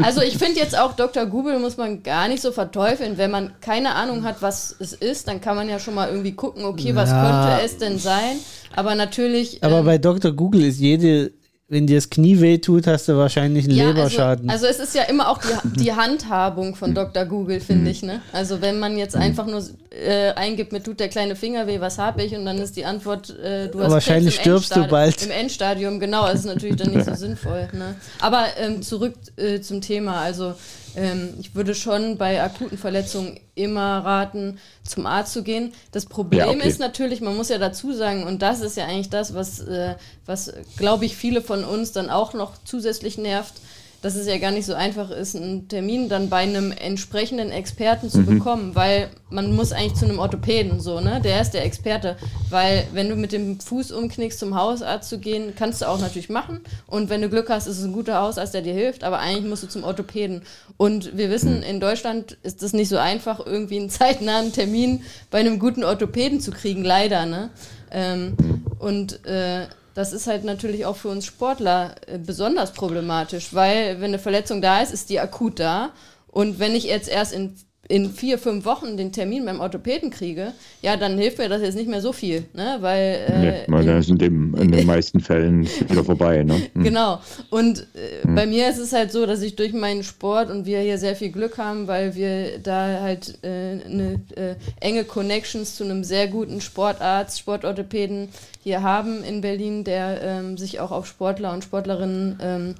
[0.01, 1.25] Also ich finde jetzt auch Dr.
[1.25, 3.17] Google muss man gar nicht so verteufeln.
[3.17, 6.31] Wenn man keine Ahnung hat, was es ist, dann kann man ja schon mal irgendwie
[6.31, 7.21] gucken, okay, was ja.
[7.21, 8.37] könnte es denn sein?
[8.75, 9.63] Aber natürlich.
[9.63, 10.31] Aber ähm, bei Dr.
[10.31, 11.31] Google ist jede
[11.71, 14.49] wenn dir das Knie wehtut, hast du wahrscheinlich einen ja, also- Leberschaden.
[14.49, 17.23] Also, also, es ist ja immer auch die, die Handhabung von Dr.
[17.23, 18.03] Google, finde ich.
[18.03, 18.21] Ne?
[18.34, 21.97] Also wenn man jetzt einfach nur äh, eingibt, mir tut der kleine Finger weh, was
[21.97, 22.36] habe ich?
[22.36, 25.23] Und dann ist die Antwort, äh, du hast Wahrscheinlich stirbst du bald.
[25.23, 26.27] Im Endstadium, genau.
[26.27, 27.69] Das ist natürlich dann nicht so sinnvoll.
[27.71, 27.95] Ne?
[28.19, 30.19] Aber ähm, zurück äh, zum Thema.
[30.19, 30.55] Also
[30.95, 35.73] ähm, ich würde schon bei akuten Verletzungen immer raten, zum Arzt zu gehen.
[35.91, 36.67] Das Problem ja, okay.
[36.67, 39.95] ist natürlich, man muss ja dazu sagen, und das ist ja eigentlich das, was, äh,
[40.25, 43.54] was glaube ich, viele von uns dann auch noch zusätzlich nervt,
[44.01, 48.09] dass es ja gar nicht so einfach ist, einen Termin dann bei einem entsprechenden Experten
[48.09, 48.25] zu mhm.
[48.25, 51.21] bekommen, weil man muss eigentlich zu einem Orthopäden so, ne?
[51.23, 52.17] Der ist der Experte,
[52.49, 56.29] weil wenn du mit dem Fuß umknickst, zum Hausarzt zu gehen, kannst du auch natürlich
[56.29, 59.19] machen und wenn du Glück hast, ist es ein guter Hausarzt, der dir hilft, aber
[59.19, 60.41] eigentlich musst du zum Orthopäden
[60.77, 61.63] und wir wissen, mhm.
[61.63, 66.41] in Deutschland ist es nicht so einfach, irgendwie einen zeitnahen Termin bei einem guten Orthopäden
[66.41, 67.51] zu kriegen, leider, ne?
[67.93, 68.65] Ähm, mhm.
[68.79, 74.12] und äh, das ist halt natürlich auch für uns Sportler äh, besonders problematisch, weil wenn
[74.12, 75.91] eine Verletzung da ist, ist die akut da.
[76.27, 77.56] Und wenn ich jetzt erst in
[77.91, 81.75] in vier, fünf Wochen den Termin beim Orthopäden kriege, ja, dann hilft mir das jetzt
[81.75, 82.77] nicht mehr so viel, ne?
[82.80, 86.62] Weil äh, nee, das in, in den meisten Fällen wieder vorbei, ne?
[86.73, 86.84] Hm.
[86.91, 87.19] Genau.
[87.49, 88.36] Und äh, hm.
[88.36, 91.15] bei mir ist es halt so, dass ich durch meinen Sport und wir hier sehr
[91.15, 93.47] viel Glück haben, weil wir da halt äh,
[93.86, 98.30] eine äh, enge Connections zu einem sehr guten Sportarzt, Sportorthopäden
[98.63, 102.75] hier haben in Berlin, der ähm, sich auch auf Sportler und Sportlerinnen ähm,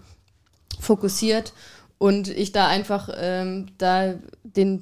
[0.80, 1.54] fokussiert
[2.02, 4.82] und ich da einfach ähm, da den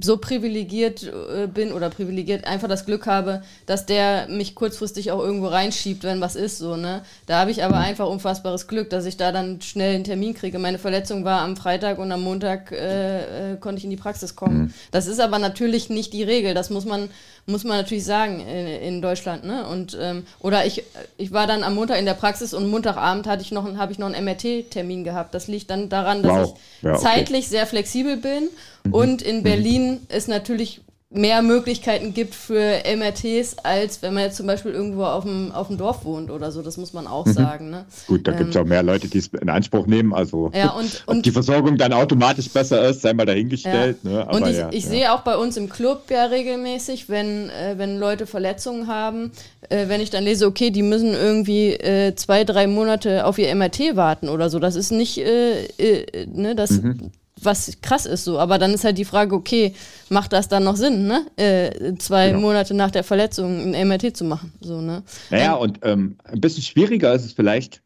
[0.00, 5.18] so privilegiert äh, bin oder privilegiert einfach das Glück habe, dass der mich kurzfristig auch
[5.18, 7.02] irgendwo reinschiebt, wenn was ist so ne.
[7.26, 10.60] Da habe ich aber einfach unfassbares Glück, dass ich da dann schnell einen Termin kriege.
[10.60, 14.36] Meine Verletzung war am Freitag und am Montag äh, äh, konnte ich in die Praxis
[14.36, 14.58] kommen.
[14.58, 14.74] Mhm.
[14.92, 16.54] Das ist aber natürlich nicht die Regel.
[16.54, 17.08] Das muss man
[17.46, 19.44] muss man natürlich sagen in, in Deutschland.
[19.44, 19.66] Ne?
[19.66, 20.84] Und, ähm, oder ich,
[21.16, 23.98] ich war dann am Montag in der Praxis und Montagabend hatte ich noch, habe ich
[23.98, 25.34] noch einen MRT-Termin gehabt.
[25.34, 26.54] Das liegt dann daran, dass wow.
[26.54, 27.02] ich ja, okay.
[27.02, 28.48] zeitlich sehr flexibel bin.
[28.84, 28.94] Mhm.
[28.94, 29.42] Und in mhm.
[29.42, 30.16] Berlin mhm.
[30.16, 30.80] ist natürlich
[31.12, 35.66] mehr Möglichkeiten gibt für MRTs, als wenn man jetzt zum Beispiel irgendwo auf dem, auf
[35.66, 36.62] dem Dorf wohnt oder so.
[36.62, 37.32] Das muss man auch mhm.
[37.32, 37.70] sagen.
[37.70, 37.84] Ne?
[38.06, 40.14] Gut, da ähm, gibt es auch mehr Leute, die es in Anspruch nehmen.
[40.14, 43.98] Also ja, und, und die Versorgung dann automatisch besser ist, sei mal dahingestellt.
[44.04, 44.10] Ja.
[44.10, 44.26] Ne?
[44.26, 47.98] und ich, ja, ich sehe auch bei uns im Club ja regelmäßig, wenn, äh, wenn
[47.98, 49.32] Leute Verletzungen haben,
[49.68, 53.52] äh, wenn ich dann lese, okay, die müssen irgendwie äh, zwei, drei Monate auf ihr
[53.52, 54.60] MRT warten oder so.
[54.60, 57.10] Das ist nicht, äh, äh, ne, das, mhm
[57.42, 58.38] was krass ist so.
[58.38, 59.74] Aber dann ist halt die Frage, okay,
[60.08, 61.26] macht das dann noch Sinn, ne?
[61.36, 62.40] Äh, zwei genau.
[62.40, 64.52] Monate nach der Verletzung ein MRT zu machen.
[64.60, 65.02] So, ne?
[65.30, 67.82] Naja, und ähm, ein bisschen schwieriger ist es vielleicht,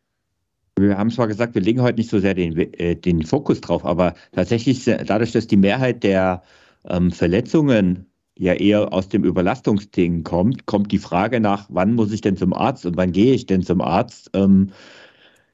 [0.76, 3.84] wir haben zwar gesagt, wir legen heute nicht so sehr den, äh, den Fokus drauf,
[3.84, 6.42] aber tatsächlich dadurch, dass die Mehrheit der
[6.88, 12.20] ähm, Verletzungen ja eher aus dem Überlastungsding kommt, kommt die Frage nach, wann muss ich
[12.20, 14.30] denn zum Arzt und wann gehe ich denn zum Arzt?
[14.34, 14.72] Ähm,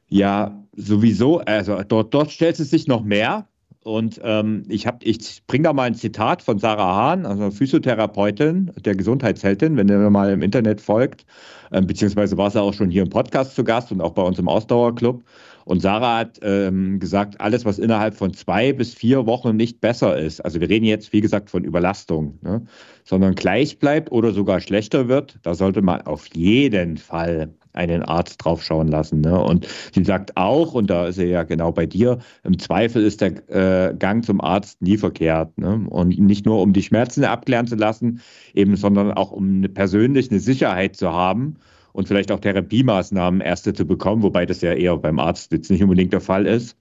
[0.08, 3.46] ja, sowieso, also dort, dort stellt es sich noch mehr,
[3.82, 8.94] und ähm, ich, ich bringe da mal ein Zitat von Sarah Hahn, also Physiotherapeutin der
[8.94, 11.24] Gesundheitsheldin, wenn ihr mal im Internet folgt,
[11.72, 14.38] ähm, beziehungsweise war sie auch schon hier im Podcast zu Gast und auch bei uns
[14.38, 15.24] im Ausdauerclub.
[15.64, 20.18] Und Sarah hat ähm, gesagt, alles, was innerhalb von zwei bis vier Wochen nicht besser
[20.18, 22.62] ist, also wir reden jetzt, wie gesagt, von Überlastung, ne,
[23.04, 28.44] sondern gleich bleibt oder sogar schlechter wird, da sollte man auf jeden Fall einen Arzt
[28.44, 29.20] draufschauen lassen.
[29.20, 29.38] Ne?
[29.38, 33.20] Und sie sagt auch, und da ist er ja genau bei dir, im Zweifel ist
[33.20, 35.56] der äh, Gang zum Arzt nie verkehrt.
[35.58, 35.86] Ne?
[35.88, 38.20] Und nicht nur, um die Schmerzen abklären zu lassen,
[38.54, 41.56] eben, sondern auch um eine, persönlich eine Sicherheit zu haben
[41.92, 45.82] und vielleicht auch Therapiemaßnahmen erste zu bekommen, wobei das ja eher beim Arzt jetzt nicht
[45.82, 46.76] unbedingt der Fall ist.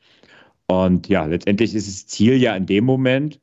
[0.67, 3.39] Und ja, letztendlich ist das Ziel ja in dem Moment,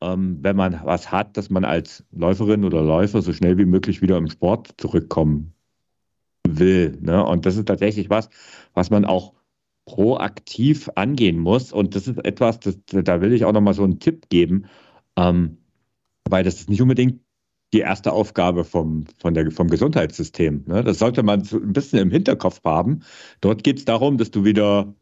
[0.00, 4.02] ähm, wenn man was hat, dass man als Läuferin oder Läufer so schnell wie möglich
[4.02, 5.54] wieder im Sport zurückkommen
[6.56, 6.98] will.
[7.00, 7.24] Ne?
[7.24, 8.30] Und das ist tatsächlich was,
[8.74, 9.34] was man auch
[9.84, 11.72] proaktiv angehen muss.
[11.72, 14.66] Und das ist etwas, das, da will ich auch nochmal so einen Tipp geben,
[15.16, 15.58] ähm,
[16.28, 17.20] weil das ist nicht unbedingt
[17.72, 20.64] die erste Aufgabe vom, von der, vom Gesundheitssystem.
[20.66, 20.84] Ne?
[20.84, 23.00] Das sollte man so ein bisschen im Hinterkopf haben.
[23.40, 24.94] Dort geht es darum, dass du wieder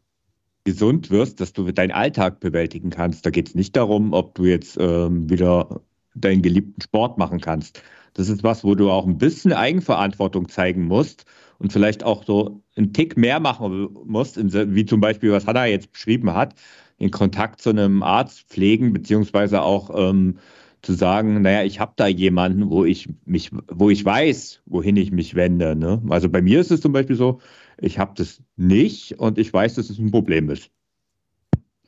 [0.65, 3.25] gesund wirst, dass du deinen Alltag bewältigen kannst.
[3.25, 5.81] Da geht es nicht darum, ob du jetzt ähm, wieder
[6.13, 7.81] deinen geliebten Sport machen kannst.
[8.17, 11.25] Das ist was, wo du auch ein bisschen Eigenverantwortung zeigen musst
[11.59, 15.91] und vielleicht auch so einen Tick mehr machen musst, wie zum Beispiel, was Hanna jetzt
[15.91, 16.55] beschrieben hat,
[16.97, 20.39] in Kontakt zu einem Arzt pflegen, beziehungsweise auch ähm,
[20.81, 25.11] zu sagen, naja, ich habe da jemanden, wo ich mich, wo ich weiß, wohin ich
[25.11, 25.75] mich wende.
[25.75, 26.01] Ne?
[26.09, 27.39] Also bei mir ist es zum Beispiel so,
[27.77, 30.71] ich habe das nicht und ich weiß, dass es ein Problem ist.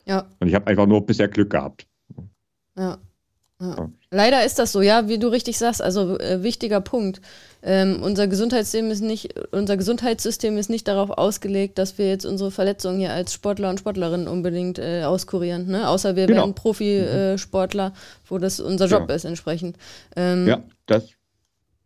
[0.04, 0.28] Ja.
[0.38, 1.88] Und ich habe einfach nur bisher Glück gehabt.
[2.76, 2.98] Ja.
[3.60, 3.90] Ja.
[4.12, 5.80] Leider ist das so, ja, wie du richtig sagst.
[5.80, 7.20] Also äh, wichtiger Punkt.
[7.62, 12.50] Ähm, unser Gesundheitssystem ist nicht, unser Gesundheitssystem ist nicht darauf ausgelegt, dass wir jetzt unsere
[12.50, 15.68] Verletzungen hier als Sportler und Sportlerinnen unbedingt äh, auskurieren.
[15.68, 15.88] Ne?
[15.88, 16.40] Außer wir genau.
[16.40, 19.14] werden Profisportler, äh, wo das unser Job genau.
[19.14, 19.76] ist entsprechend.
[20.16, 21.10] Ähm, ja, das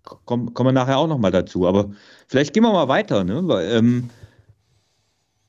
[0.02, 1.66] kommen, kommen wir nachher auch nochmal dazu.
[1.66, 1.90] Aber
[2.26, 3.24] vielleicht gehen wir mal weiter.
[3.24, 3.42] Ne?
[3.46, 4.08] Weil, ähm,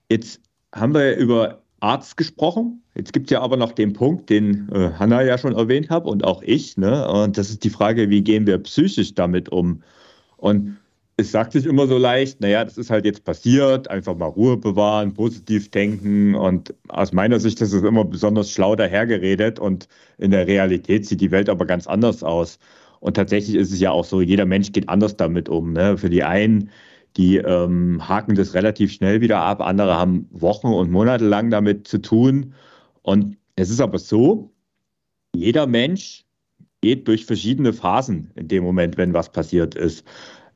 [0.09, 0.41] jetzt
[0.73, 2.81] haben wir über Arzt gesprochen.
[2.95, 6.05] Jetzt gibt es ja aber noch den Punkt, den äh, Hanna ja schon erwähnt hat
[6.05, 6.77] und auch ich.
[6.77, 7.07] Ne?
[7.07, 9.83] Und das ist die Frage, wie gehen wir psychisch damit um?
[10.37, 10.77] Und
[11.17, 14.57] es sagt sich immer so leicht, naja, das ist halt jetzt passiert, einfach mal Ruhe
[14.57, 16.33] bewahren, positiv denken.
[16.33, 21.21] Und aus meiner Sicht ist es immer besonders schlau dahergeredet und in der Realität sieht
[21.21, 22.57] die Welt aber ganz anders aus.
[22.99, 25.73] Und tatsächlich ist es ja auch so, jeder Mensch geht anders damit um.
[25.73, 25.97] Ne?
[25.97, 26.71] Für die einen,
[27.17, 31.87] die ähm, haken das relativ schnell wieder ab, andere haben Wochen und Monate lang damit
[31.87, 32.53] zu tun.
[33.01, 34.51] Und es ist aber so,
[35.33, 36.25] jeder Mensch
[36.81, 40.05] geht durch verschiedene Phasen in dem Moment, wenn was passiert ist.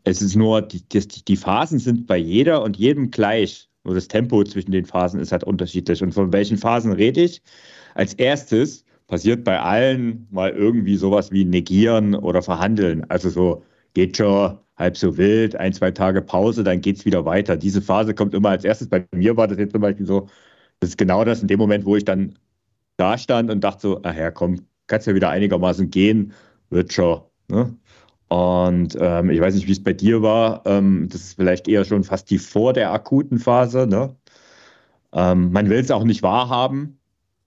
[0.03, 3.69] Es ist nur, die, die, die Phasen sind bei jeder und jedem gleich.
[3.83, 6.03] Nur das Tempo zwischen den Phasen ist halt unterschiedlich.
[6.03, 7.41] Und von welchen Phasen rede ich?
[7.95, 13.05] Als erstes passiert bei allen mal irgendwie sowas wie negieren oder verhandeln.
[13.09, 17.25] Also so geht schon halb so wild, ein, zwei Tage Pause, dann geht es wieder
[17.25, 17.57] weiter.
[17.57, 18.89] Diese Phase kommt immer als erstes.
[18.89, 20.27] Bei mir war das jetzt zum Beispiel so,
[20.79, 22.39] das ist genau das in dem Moment, wo ich dann
[22.97, 26.33] da stand und dachte so, ach ja, komm, kannst ja wieder einigermaßen gehen,
[26.69, 27.21] wird schon.
[27.49, 27.75] Ne?
[28.29, 30.61] Und ähm, ich weiß nicht, wie es bei dir war.
[30.65, 33.85] Ähm, das ist vielleicht eher schon fast die vor der akuten Phase.
[33.85, 34.15] Ne?
[35.13, 36.99] Ähm, man will es auch nicht wahrhaben.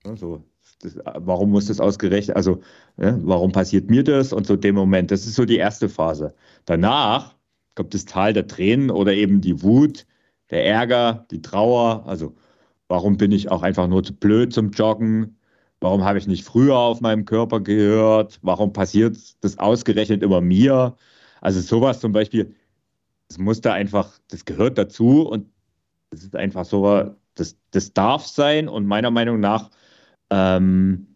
[0.05, 0.43] Also,
[0.81, 2.61] das, warum muss das ausgerechnet, also
[2.97, 4.33] ne, warum passiert mir das?
[4.33, 6.35] Und so dem Moment, das ist so die erste Phase.
[6.65, 7.35] Danach
[7.75, 10.07] kommt das Tal der Tränen oder eben die Wut,
[10.51, 12.05] der Ärger, die Trauer.
[12.07, 12.35] Also
[12.89, 15.39] warum bin ich auch einfach nur zu blöd zum Joggen?
[15.81, 18.39] Warum habe ich nicht früher auf meinem Körper gehört?
[18.43, 20.97] Warum passiert das ausgerechnet immer mir?
[21.41, 22.55] Also sowas zum Beispiel,
[23.29, 25.51] das muss da einfach, das gehört dazu und
[26.11, 29.71] das ist einfach so, das, das darf sein und meiner Meinung nach
[30.31, 31.07] ähm,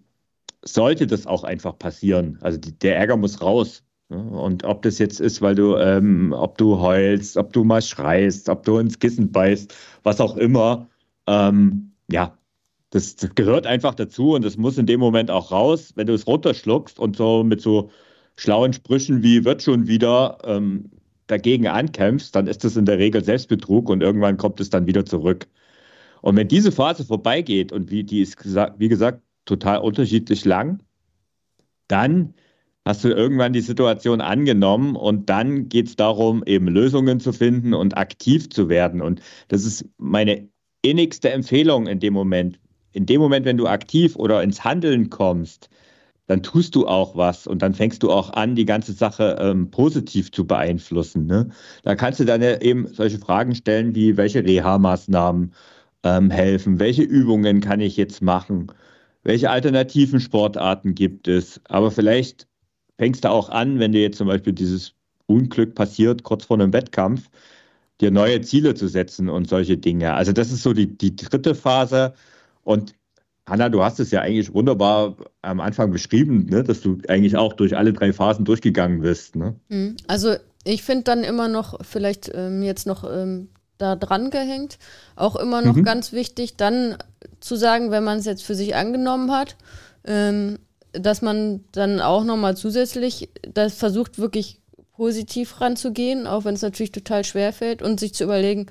[0.66, 2.38] sollte das auch einfach passieren.
[2.40, 3.84] Also die, der Ärger muss raus.
[4.08, 4.18] Ne?
[4.18, 8.48] Und ob das jetzt ist, weil du, ähm, ob du heulst, ob du mal schreist,
[8.48, 10.88] ob du ins Kissen beißt, was auch immer,
[11.26, 12.36] ähm, ja,
[12.90, 15.92] das, das, gehört einfach dazu und das muss in dem Moment auch raus.
[15.96, 17.90] Wenn du es runterschluckst und so mit so
[18.36, 20.90] schlauen Sprüchen wie wird schon wieder ähm,
[21.26, 25.04] dagegen ankämpfst, dann ist das in der Regel Selbstbetrug und irgendwann kommt es dann wieder
[25.04, 25.48] zurück.
[26.22, 28.36] Und wenn diese Phase vorbeigeht und wie die ist,
[28.78, 30.82] wie gesagt, total unterschiedlich lang,
[31.88, 32.34] dann
[32.84, 37.74] hast du irgendwann die Situation angenommen und dann geht es darum, eben Lösungen zu finden
[37.74, 39.02] und aktiv zu werden.
[39.02, 40.48] Und das ist meine
[40.82, 42.60] innigste Empfehlung in dem Moment.
[42.92, 45.68] In dem Moment, wenn du aktiv oder ins Handeln kommst,
[46.28, 49.70] dann tust du auch was und dann fängst du auch an, die ganze Sache ähm,
[49.70, 51.26] positiv zu beeinflussen.
[51.26, 51.50] Ne?
[51.82, 55.52] Da kannst du dann ja eben solche Fragen stellen wie, welche Reha-Maßnahmen
[56.04, 58.68] ähm, helfen, welche Übungen kann ich jetzt machen,
[59.26, 61.60] welche alternativen Sportarten gibt es.
[61.64, 62.46] Aber vielleicht
[62.96, 64.92] fängst du auch an, wenn dir jetzt zum Beispiel dieses
[65.26, 67.28] Unglück passiert, kurz vor einem Wettkampf,
[68.00, 70.14] dir neue Ziele zu setzen und solche Dinge.
[70.14, 72.14] Also das ist so die, die dritte Phase.
[72.62, 72.94] Und
[73.48, 77.52] Hanna, du hast es ja eigentlich wunderbar am Anfang beschrieben, ne, dass du eigentlich auch
[77.52, 79.34] durch alle drei Phasen durchgegangen bist.
[79.34, 79.56] Ne?
[79.68, 79.96] Mhm.
[80.06, 84.78] Also ich finde dann immer noch, vielleicht ähm, jetzt noch ähm, da dran gehängt,
[85.16, 85.84] auch immer noch mhm.
[85.84, 86.96] ganz wichtig, dann
[87.40, 89.56] zu sagen, wenn man es jetzt für sich angenommen hat,
[90.04, 90.58] ähm,
[90.92, 94.60] dass man dann auch nochmal zusätzlich das versucht, wirklich
[94.96, 98.66] positiv ranzugehen, auch wenn es natürlich total schwer fällt und sich zu überlegen,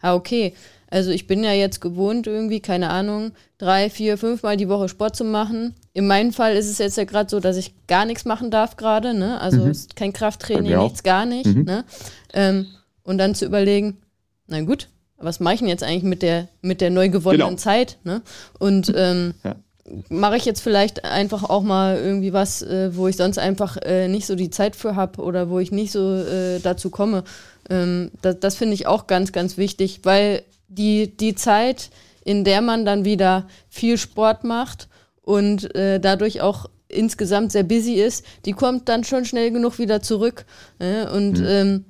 [0.00, 0.54] ah, okay,
[0.90, 4.88] also ich bin ja jetzt gewohnt, irgendwie, keine Ahnung, drei, vier, fünf Mal die Woche
[4.88, 5.74] Sport zu machen.
[5.92, 8.76] In meinem Fall ist es jetzt ja gerade so, dass ich gar nichts machen darf
[8.76, 9.38] gerade, ne?
[9.40, 9.76] Also mhm.
[9.94, 11.46] kein Krafttraining, nichts, gar nicht.
[11.46, 11.64] Mhm.
[11.64, 11.84] Ne?
[12.32, 12.66] Ähm,
[13.02, 13.98] und dann zu überlegen,
[14.48, 17.58] na gut, was mache ich denn jetzt eigentlich mit der, mit der neu gewonnenen genau.
[17.58, 17.98] Zeit?
[18.04, 18.22] Ne?
[18.58, 19.56] Und ähm, ja
[20.08, 24.08] mache ich jetzt vielleicht einfach auch mal irgendwie was, äh, wo ich sonst einfach äh,
[24.08, 27.24] nicht so die Zeit für habe oder wo ich nicht so äh, dazu komme.
[27.70, 31.90] Ähm, das, das finde ich auch ganz, ganz wichtig, weil die, die Zeit,
[32.24, 34.88] in der man dann wieder viel Sport macht
[35.22, 40.00] und äh, dadurch auch insgesamt sehr busy ist, die kommt dann schon schnell genug wieder
[40.00, 40.46] zurück.
[40.78, 41.46] und mhm.
[41.46, 41.84] ähm,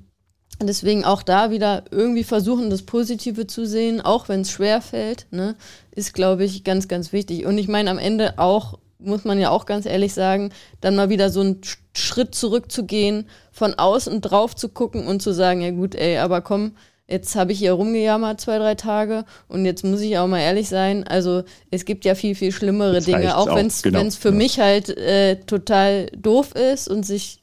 [0.61, 5.25] Deswegen auch da wieder irgendwie versuchen, das Positive zu sehen, auch wenn es schwer fällt,
[5.31, 5.55] ne,
[5.91, 7.45] ist, glaube ich, ganz, ganz wichtig.
[7.45, 11.09] Und ich meine, am Ende auch, muss man ja auch ganz ehrlich sagen, dann mal
[11.09, 11.61] wieder so einen
[11.95, 16.73] Schritt zurückzugehen, von außen drauf zu gucken und zu sagen, ja gut, ey, aber komm,
[17.09, 20.69] Jetzt habe ich hier rumgejammert zwei, drei Tage und jetzt muss ich auch mal ehrlich
[20.69, 24.29] sein, also es gibt ja viel, viel schlimmere jetzt Dinge, auch wenn es genau, für
[24.29, 24.35] ja.
[24.35, 27.38] mich halt äh, total doof ist und sich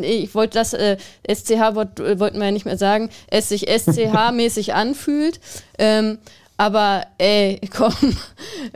[0.00, 0.96] ich wollte das äh,
[1.28, 5.40] SCH-Wort äh, wollten wir ja nicht mehr sagen, es sich SCH-mäßig anfühlt.
[5.78, 6.18] Ähm,
[6.62, 7.92] aber ey, komm,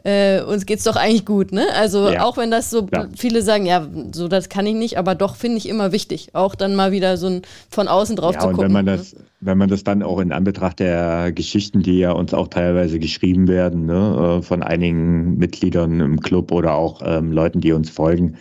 [0.02, 1.66] äh, uns geht's doch eigentlich gut, ne?
[1.74, 2.24] Also ja.
[2.24, 3.07] auch wenn das so ja.
[3.16, 6.54] viele sagen, ja, so das kann ich nicht, aber doch finde ich immer wichtig, auch
[6.54, 8.61] dann mal wieder so ein von außen drauf ja, zu gucken.
[8.61, 9.20] Und wenn man das, ne?
[9.40, 13.46] wenn man das dann auch in Anbetracht der Geschichten, die ja uns auch teilweise geschrieben
[13.46, 18.36] werden, ne, äh, von einigen Mitgliedern im Club oder auch ähm, Leuten, die uns folgen,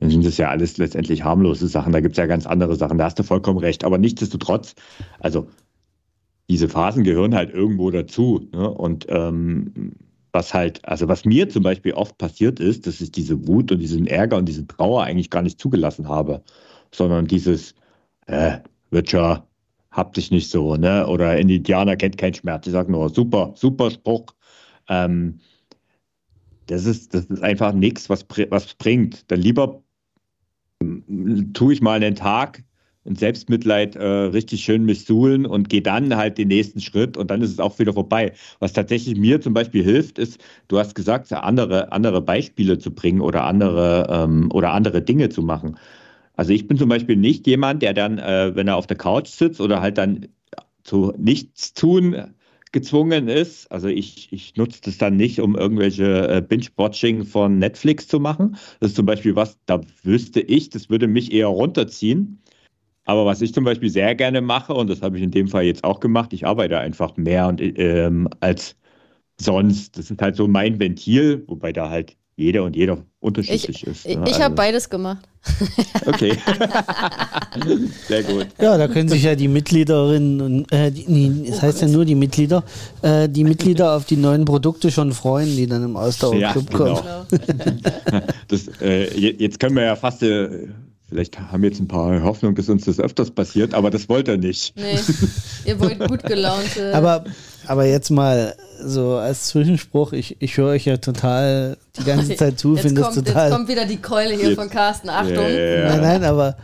[0.00, 1.92] dann sind das ja alles letztendlich harmlose Sachen.
[1.92, 2.98] Da gibt es ja ganz andere Sachen.
[2.98, 3.84] Da hast du vollkommen recht.
[3.84, 4.74] Aber nichtsdestotrotz,
[5.18, 5.48] also
[6.48, 8.48] diese Phasen gehören halt irgendwo dazu.
[8.52, 8.68] Ne?
[8.68, 9.92] Und ähm,
[10.32, 13.78] was halt, also was mir zum Beispiel oft passiert ist, dass ich diese Wut und
[13.78, 16.42] diesen Ärger und diese Trauer eigentlich gar nicht zugelassen habe,
[16.92, 17.74] sondern dieses,
[18.26, 18.58] äh,
[18.90, 19.40] wird schon,
[19.90, 21.06] hab dich nicht so, ne?
[21.06, 22.66] Oder ein Indianer kennt keinen Schmerz.
[22.66, 24.26] Ich sage nur, super, super Spruch.
[24.88, 25.40] Ähm,
[26.66, 29.30] das ist, das ist einfach nichts, was, was bringt.
[29.30, 29.82] Dann lieber
[31.52, 32.62] tue ich mal einen Tag
[33.04, 37.30] in Selbstmitleid äh, richtig schön mich suhlen und gehe dann halt den nächsten Schritt und
[37.30, 38.32] dann ist es auch wieder vorbei.
[38.58, 43.22] Was tatsächlich mir zum Beispiel hilft, ist, du hast gesagt, andere, andere Beispiele zu bringen
[43.22, 45.78] oder andere, ähm, oder andere Dinge zu machen.
[46.36, 49.28] Also ich bin zum Beispiel nicht jemand, der dann, äh, wenn er auf der Couch
[49.28, 50.28] sitzt oder halt dann
[50.84, 52.34] zu nichts tun
[52.72, 53.70] gezwungen ist.
[53.70, 58.56] Also ich, ich nutze das dann nicht, um irgendwelche äh, Binge-Watching von Netflix zu machen.
[58.80, 62.42] Das ist zum Beispiel was, da wüsste ich, das würde mich eher runterziehen.
[63.04, 65.64] Aber was ich zum Beispiel sehr gerne mache, und das habe ich in dem Fall
[65.64, 68.76] jetzt auch gemacht, ich arbeite einfach mehr und, ähm, als
[69.40, 69.98] sonst.
[69.98, 74.06] Das ist halt so mein Ventil, wobei da halt jeder und jeder unterschiedlich ich, ist.
[74.06, 74.12] Ne?
[74.12, 74.44] Ich, ich also.
[74.44, 75.29] habe beides gemacht.
[76.06, 76.36] Okay.
[78.08, 78.48] Sehr gut.
[78.60, 82.04] Ja, da können sich ja die Mitgliederinnen und äh, die, nee, das heißt ja nur
[82.04, 82.62] die Mitglieder,
[83.02, 86.94] äh, die Mitglieder auf die neuen Produkte schon freuen, die dann im Ausdauerclub ja, genau.
[86.94, 87.82] kommen.
[88.48, 90.68] das, äh, jetzt können wir ja fast äh,
[91.08, 94.28] Vielleicht haben wir jetzt ein paar Hoffnung, dass uns das öfters passiert, aber das wollt
[94.28, 94.76] ihr nicht.
[94.76, 94.96] Nee,
[95.64, 96.78] ihr wollt gut gelaunt.
[96.92, 97.24] aber,
[97.66, 102.58] aber jetzt mal so als Zwischenspruch, ich, ich höre euch ja total die ganze Zeit
[102.58, 103.48] zu, finde es total.
[103.48, 104.58] Jetzt kommt wieder die Keule hier jetzt.
[104.58, 105.46] von Carsten, Achtung.
[105.46, 105.88] Yeah.
[105.90, 106.56] Nein, nein, aber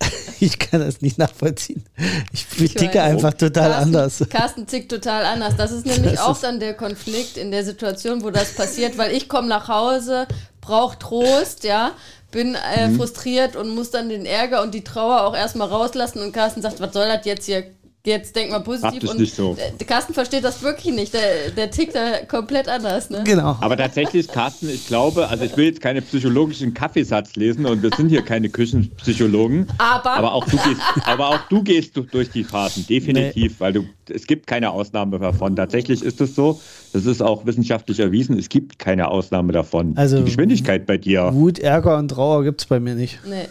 [0.40, 1.84] ich kann das nicht nachvollziehen.
[2.32, 4.24] Ich, ich ticke einfach total Carsten, anders.
[4.30, 5.56] Carsten tickt total anders.
[5.56, 8.98] Das ist nämlich das auch ist dann der Konflikt in der Situation, wo das passiert,
[8.98, 10.26] weil ich komme nach Hause,
[10.60, 11.92] brauche Trost, ja,
[12.30, 12.96] bin äh, mhm.
[12.96, 16.20] frustriert und muss dann den Ärger und die Trauer auch erstmal rauslassen.
[16.20, 17.64] Und Carsten sagt, was soll das jetzt hier?
[18.06, 19.10] Jetzt denk mal positiv.
[19.10, 19.56] Und nicht so.
[19.78, 21.12] Der Carsten versteht das wirklich nicht.
[21.12, 23.10] Der, der tickt da komplett anders.
[23.10, 23.22] Ne?
[23.24, 23.58] Genau.
[23.60, 27.90] Aber tatsächlich, Carsten, ich glaube, also ich will jetzt keine psychologischen Kaffeesatz lesen und wir
[27.94, 29.66] sind hier keine Küchenpsychologen.
[29.78, 33.56] Aber, aber, auch, du gehst, aber auch du gehst durch die Phasen, definitiv, nee.
[33.58, 35.56] weil du, es gibt keine Ausnahme davon.
[35.56, 36.60] Tatsächlich ist es so,
[36.92, 39.96] das ist auch wissenschaftlich erwiesen, es gibt keine Ausnahme davon.
[39.96, 41.34] Also die Geschwindigkeit bei dir.
[41.34, 43.18] Wut, Ärger und Trauer gibt es bei mir nicht.
[43.28, 43.48] Nee.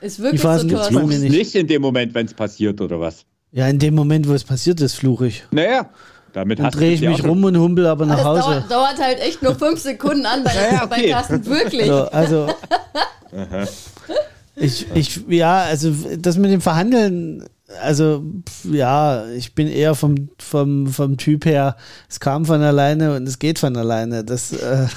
[0.00, 1.36] Ist wirklich die Phasen so mir nicht.
[1.36, 3.24] nicht in dem Moment, wenn es passiert oder was?
[3.54, 5.44] Ja, in dem Moment, wo es passiert ist, fluche ich.
[5.52, 5.88] Naja,
[6.32, 8.40] damit Dann drehe ich mich rum und humpel aber nach Hause.
[8.40, 10.86] Dauert, dauert, halt echt nur fünf Sekunden an bei, naja, okay.
[10.90, 11.86] bei Carsten, wirklich.
[11.86, 12.48] So, also,
[14.56, 17.44] ich, ich, ja, also das mit dem Verhandeln,
[17.80, 18.24] also
[18.64, 21.76] ja, ich bin eher vom, vom, vom Typ her,
[22.08, 24.24] es kam von alleine und es geht von alleine.
[24.24, 24.88] Das, äh,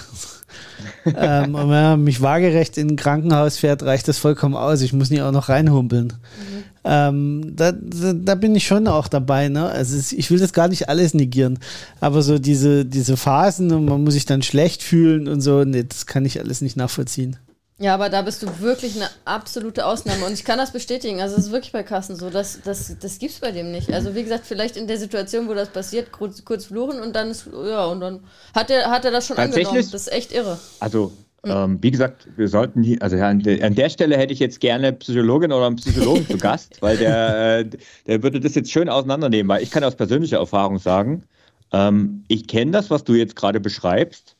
[1.06, 4.82] ähm, und wenn man mich waagerecht in ein Krankenhaus fährt, reicht das vollkommen aus.
[4.82, 6.08] Ich muss nicht auch noch reinhumpeln.
[6.08, 6.64] Mhm.
[6.90, 9.50] Ähm, da, da, da, bin ich schon auch dabei.
[9.50, 9.68] Ne?
[9.68, 11.60] Also es, ich will das gar nicht alles negieren,
[12.00, 15.84] aber so diese, diese Phasen und man muss sich dann schlecht fühlen und so, nee,
[15.84, 17.36] das kann ich alles nicht nachvollziehen.
[17.80, 20.26] Ja, aber da bist du wirklich eine absolute Ausnahme.
[20.26, 21.22] Und ich kann das bestätigen.
[21.22, 22.32] Also, es ist wirklich bei Kassen so.
[22.32, 23.94] Das, das, das gibt es bei dem nicht.
[23.94, 27.30] Also, wie gesagt, vielleicht in der Situation, wo das passiert, kurz, kurz fluchen und dann
[27.30, 28.22] ist, ja, und dann
[28.56, 29.76] hat er, hat er das schon angenommen.
[29.76, 30.58] Das ist echt irre.
[30.80, 31.12] Also,
[31.44, 34.60] ähm, wie gesagt, wir sollten die, also an der, an der Stelle hätte ich jetzt
[34.60, 37.70] gerne Psychologin oder einen Psychologen zu Gast, weil der, äh,
[38.08, 41.24] der würde das jetzt schön auseinandernehmen, weil ich kann aus persönlicher Erfahrung sagen,
[41.72, 44.36] ähm, ich kenne das, was du jetzt gerade beschreibst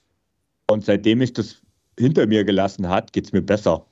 [0.70, 1.62] und seitdem ich das
[2.00, 3.86] hinter mir gelassen hat, geht es mir besser.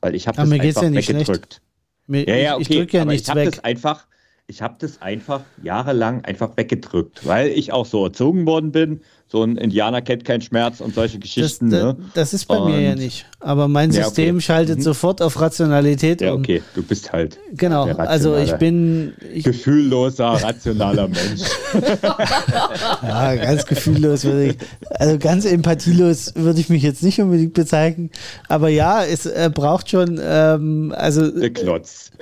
[0.00, 1.62] Weil ich habe das einfach ja weggedrückt.
[2.06, 3.50] Mir, ja, ja, okay, ich, drücke ja nichts ich weg.
[3.50, 4.06] Das einfach,
[4.46, 9.42] ich habe das einfach jahrelang einfach weggedrückt, weil ich auch so erzogen worden bin so
[9.42, 11.70] ein Indianer kennt keinen Schmerz und solche Geschichten.
[11.70, 11.96] Das, ne?
[12.14, 13.26] das ist bei und, mir ja nicht.
[13.40, 14.44] Aber mein ja, System okay.
[14.44, 14.82] schaltet mhm.
[14.82, 17.38] sofort auf Rationalität ja, okay, du bist halt.
[17.52, 19.14] Genau, also ich bin.
[19.34, 21.42] Ich, gefühlloser, rationaler Mensch.
[23.02, 24.56] ja, ganz gefühllos würde ich.
[24.90, 28.10] Also ganz empathielos würde ich mich jetzt nicht unbedingt bezeichnen.
[28.48, 30.20] Aber ja, es äh, braucht schon.
[30.22, 31.28] Ähm, also.
[31.32, 32.12] Der Klotz.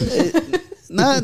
[0.00, 0.32] Äh,
[0.88, 1.20] Na,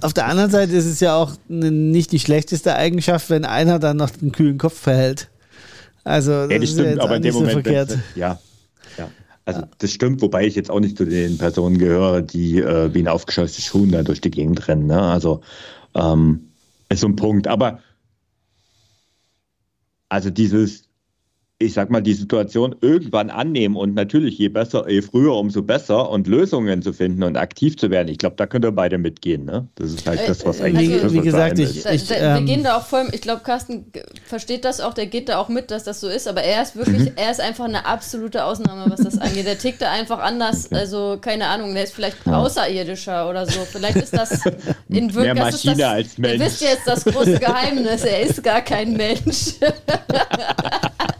[0.00, 3.96] auf der anderen Seite ist es ja auch nicht die schlechteste Eigenschaft, wenn einer dann
[3.98, 5.28] noch den kühlen Kopf verhält.
[6.04, 7.98] Also, das, ja, das stimmt, ja aber in dem Moment, verkehrt.
[8.14, 8.40] ja,
[8.98, 9.10] ja.
[9.44, 13.00] Also das stimmt, wobei ich jetzt auch nicht zu den Personen gehöre, die äh, wie
[13.00, 14.86] ein aufgescheuchtes Schuh da durch die Gegend rennen.
[14.86, 15.00] Ne?
[15.00, 15.40] Also
[15.94, 16.52] ähm,
[16.88, 17.48] ist so ein Punkt.
[17.48, 17.80] Aber
[20.08, 20.84] also dieses
[21.62, 26.10] ich sag mal, die Situation irgendwann annehmen und natürlich je besser, je früher, umso besser
[26.10, 28.08] und Lösungen zu finden und aktiv zu werden.
[28.08, 29.44] Ich glaube, da könnt ihr beide mitgehen.
[29.44, 29.68] Ne?
[29.76, 32.46] Das ist halt das, was äh, eigentlich also, Wie gesagt, ich, ich, da, da, ähm,
[32.46, 33.86] wir gehen da auch voll, ich glaube, Carsten
[34.24, 36.76] versteht das auch, der geht da auch mit, dass das so ist, aber er ist
[36.76, 37.12] wirklich, mhm.
[37.16, 39.46] er ist einfach eine absolute Ausnahme, was das angeht.
[39.46, 40.76] Der tickt da einfach anders, okay.
[40.76, 42.38] also keine Ahnung, der ist vielleicht ja.
[42.38, 43.60] außerirdischer oder so.
[43.70, 44.44] Vielleicht ist das
[44.88, 45.34] in Wirklichkeit.
[45.34, 46.34] Mehr Maschine das, als Mensch.
[46.34, 49.54] Ihr wisst jetzt das große Geheimnis, er ist gar kein Mensch.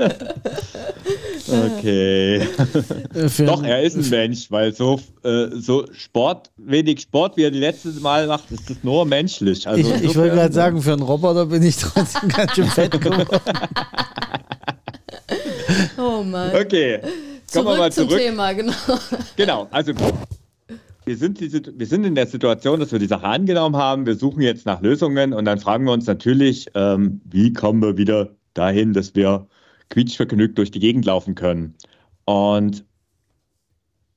[1.48, 2.46] okay.
[3.38, 7.58] Doch, er ist ein Mensch, weil so, äh, so Sport, wenig Sport, wie er die
[7.58, 9.66] letzte Mal macht, ist das nur menschlich.
[9.66, 13.00] Also ich, ich wollte gerade sagen, für einen Roboter bin ich trotzdem ganz schön fett
[13.00, 13.26] geworden.
[15.98, 16.54] oh Mann.
[16.54, 17.00] Okay.
[17.52, 18.10] Kommen wir mal zurück.
[18.10, 18.72] zum Thema, genau.
[19.36, 19.92] Genau, also
[21.04, 24.06] wir sind, die, wir sind in der Situation, dass wir die Sache angenommen haben.
[24.06, 27.96] Wir suchen jetzt nach Lösungen und dann fragen wir uns natürlich, ähm, wie kommen wir
[27.96, 29.48] wieder dahin, dass wir
[29.90, 31.74] quietschvergnügt durch die Gegend laufen können.
[32.24, 32.84] Und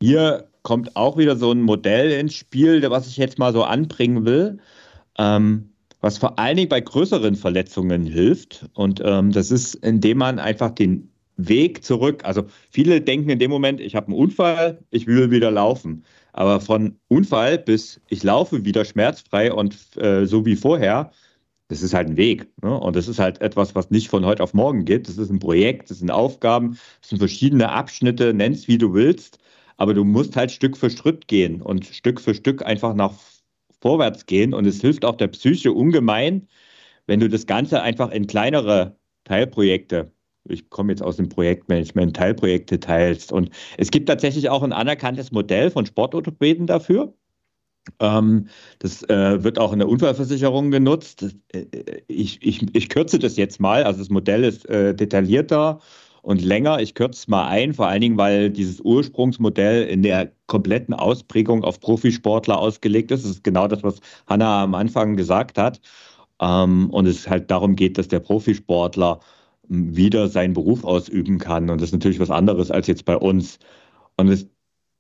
[0.02, 4.26] hier kommt auch wieder so ein Modell ins Spiel, was ich jetzt mal so anbringen
[4.26, 4.60] will,
[5.18, 5.70] ähm,
[6.02, 8.66] was vor allen Dingen bei größeren Verletzungen hilft.
[8.74, 13.50] Und ähm, das ist, indem man einfach den Weg zurück, also viele denken in dem
[13.50, 16.04] Moment, ich habe einen Unfall, ich will wieder laufen.
[16.32, 21.12] Aber von Unfall bis ich laufe wieder schmerzfrei und äh, so wie vorher,
[21.68, 22.48] das ist halt ein Weg.
[22.62, 22.78] Ne?
[22.80, 25.08] Und das ist halt etwas, was nicht von heute auf morgen geht.
[25.08, 29.40] Das ist ein Projekt, das sind Aufgaben, das sind verschiedene Abschnitte, nennst wie du willst.
[29.78, 33.14] Aber du musst halt Stück für Schritt gehen und Stück für Stück einfach nach
[33.82, 34.54] vorwärts gehen.
[34.54, 36.48] Und es hilft auch der Psyche ungemein,
[37.08, 40.12] wenn du das Ganze einfach in kleinere Teilprojekte
[40.50, 43.32] ich komme jetzt aus dem Projektmanagement, Teilprojekte teilst.
[43.32, 47.14] Und es gibt tatsächlich auch ein anerkanntes Modell von Sportorthopäden dafür.
[48.00, 48.48] Ähm,
[48.80, 51.26] das äh, wird auch in der Unfallversicherung genutzt.
[51.50, 51.66] Äh,
[52.08, 53.84] ich, ich, ich kürze das jetzt mal.
[53.84, 55.80] Also das Modell ist äh, detaillierter
[56.22, 56.80] und länger.
[56.80, 61.64] Ich kürze es mal ein, vor allen Dingen, weil dieses Ursprungsmodell in der kompletten Ausprägung
[61.64, 63.26] auf Profisportler ausgelegt ist.
[63.26, 65.82] Das ist genau das, was Hanna am Anfang gesagt hat.
[66.40, 69.20] Ähm, und es halt darum geht, dass der Profisportler
[69.68, 71.70] hm, wieder seinen Beruf ausüben kann.
[71.70, 73.60] Und das ist natürlich was anderes als jetzt bei uns.
[74.18, 74.48] Und es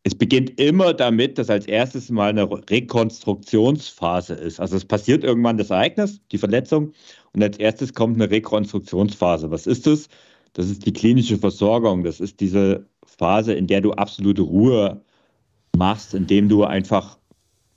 [0.03, 4.59] es beginnt immer damit, dass als erstes mal eine Rekonstruktionsphase ist.
[4.59, 6.91] Also es passiert irgendwann das Ereignis, die Verletzung,
[7.31, 9.49] und als erstes kommt eine Rekonstruktionsphase.
[9.49, 10.09] Was ist das?
[10.53, 12.03] Das ist die klinische Versorgung.
[12.03, 15.01] Das ist diese Phase, in der du absolute Ruhe
[15.75, 17.17] machst, indem du einfach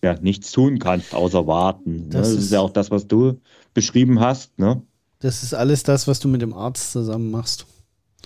[0.02, 2.10] ja, nichts tun kannst, außer warten.
[2.10, 2.34] Das, ne?
[2.34, 3.40] das ist, ja auch das, was du
[3.72, 4.58] beschrieben hast.
[4.58, 4.82] Ne?
[5.20, 7.66] Das ist alles das, was du mit dem Arzt zusammen machst.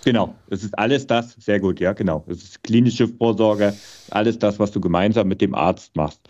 [0.03, 2.25] Genau, es ist alles das, sehr gut, ja, genau.
[2.27, 3.73] Es ist klinische Vorsorge,
[4.09, 6.27] alles das, was du gemeinsam mit dem Arzt machst.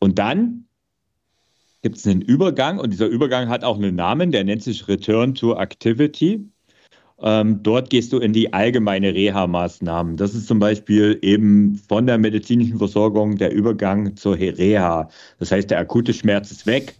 [0.00, 0.64] Und dann
[1.82, 5.34] gibt es einen Übergang und dieser Übergang hat auch einen Namen, der nennt sich Return
[5.34, 6.48] to Activity.
[7.22, 10.16] Ähm, dort gehst du in die allgemeine Reha-Maßnahmen.
[10.16, 15.08] Das ist zum Beispiel eben von der medizinischen Versorgung der Übergang zur Reha.
[15.38, 16.96] Das heißt, der akute Schmerz ist weg.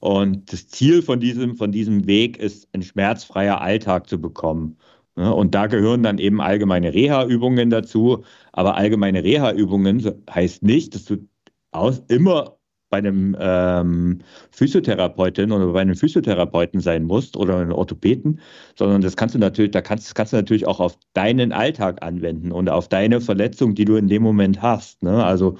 [0.00, 4.76] Und das Ziel von diesem, von diesem Weg ist, einen schmerzfreier Alltag zu bekommen.
[5.16, 8.24] Und da gehören dann eben allgemeine Reha-Übungen dazu.
[8.52, 11.28] Aber allgemeine Reha-Übungen heißt nicht, dass du
[11.70, 12.56] aus, immer
[12.94, 14.20] bei einem ähm,
[14.52, 18.40] Physiotherapeutin oder bei einem Physiotherapeuten sein musst oder einem Orthopäden,
[18.76, 22.52] sondern das kannst du natürlich, da kannst, kannst du natürlich auch auf deinen Alltag anwenden
[22.52, 25.02] und auf deine Verletzung, die du in dem Moment hast.
[25.02, 25.24] Ne?
[25.24, 25.56] Also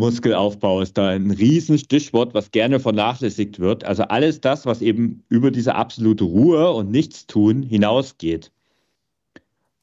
[0.00, 3.84] Muskelaufbau ist da ein Riesenstichwort, was gerne vernachlässigt wird.
[3.84, 8.50] Also alles das, was eben über diese absolute Ruhe und Nichtstun hinausgeht.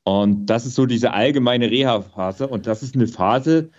[0.07, 2.47] Und das ist so diese allgemeine Reha-Phase.
[2.47, 3.69] Und das ist eine Phase,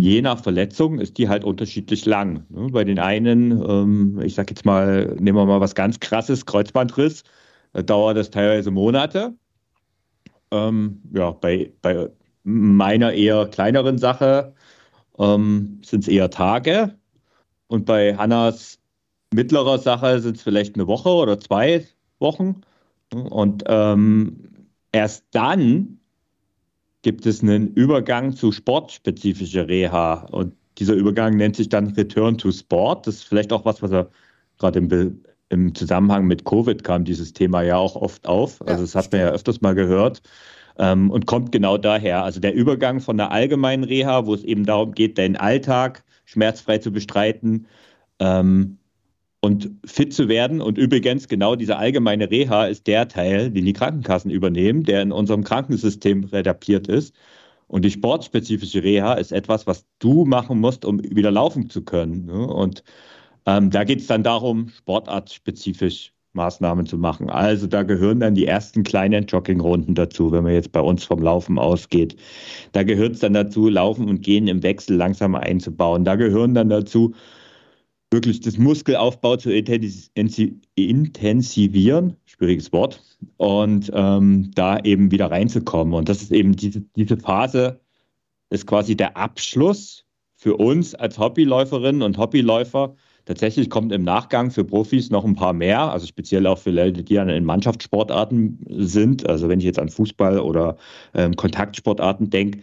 [0.00, 2.44] je nach Verletzung ist die halt unterschiedlich lang.
[2.48, 2.70] Ne?
[2.72, 7.22] Bei den einen, ähm, ich sag jetzt mal, nehmen wir mal was ganz krasses, Kreuzbandriss,
[7.72, 9.34] da dauert das teilweise Monate.
[10.50, 12.10] Ähm, ja, bei, bei
[12.42, 14.54] meiner eher kleineren Sache
[15.20, 16.96] ähm, sind es eher Tage.
[17.68, 18.80] Und bei Hannas
[19.32, 21.86] mittlerer Sache sind es vielleicht eine Woche oder zwei
[22.18, 22.62] Wochen.
[23.12, 24.55] Und ähm,
[24.96, 25.98] Erst dann
[27.02, 30.26] gibt es einen Übergang zu sportspezifischer Reha.
[30.32, 33.06] Und dieser Übergang nennt sich dann Return to Sport.
[33.06, 34.08] Das ist vielleicht auch was, was er
[34.56, 35.20] gerade im,
[35.50, 38.66] im Zusammenhang mit Covid kam, dieses Thema ja auch oft auf.
[38.66, 40.22] Also das hat man ja öfters mal gehört.
[40.78, 42.24] Ähm, und kommt genau daher.
[42.24, 46.78] Also der Übergang von der allgemeinen Reha, wo es eben darum geht, deinen Alltag schmerzfrei
[46.78, 47.66] zu bestreiten
[48.18, 48.78] ähm,
[49.46, 50.60] und fit zu werden.
[50.60, 55.12] Und übrigens, genau diese allgemeine Reha ist der Teil, den die Krankenkassen übernehmen, der in
[55.12, 57.14] unserem Krankensystem redapiert ist.
[57.68, 62.26] Und die sportspezifische Reha ist etwas, was du machen musst, um wieder laufen zu können.
[62.26, 62.44] Ne?
[62.44, 62.82] Und
[63.46, 67.30] ähm, da geht es dann darum, sportartspezifisch Maßnahmen zu machen.
[67.30, 71.22] Also da gehören dann die ersten kleinen Joggingrunden dazu, wenn man jetzt bei uns vom
[71.22, 72.16] Laufen ausgeht.
[72.72, 76.04] Da gehört es dann dazu, Laufen und Gehen im Wechsel langsam einzubauen.
[76.04, 77.14] Da gehören dann dazu,
[78.10, 83.00] wirklich das Muskelaufbau zu intensivieren, schwieriges Wort,
[83.36, 85.94] und ähm, da eben wieder reinzukommen.
[85.94, 87.80] Und das ist eben diese, diese Phase,
[88.50, 90.04] ist quasi der Abschluss
[90.36, 92.94] für uns als Hobbyläuferinnen und Hobbyläufer.
[93.24, 97.02] Tatsächlich kommt im Nachgang für Profis noch ein paar mehr, also speziell auch für Leute,
[97.02, 99.28] die in Mannschaftssportarten sind.
[99.28, 100.76] Also wenn ich jetzt an Fußball oder
[101.14, 102.60] ähm, Kontaktsportarten denke,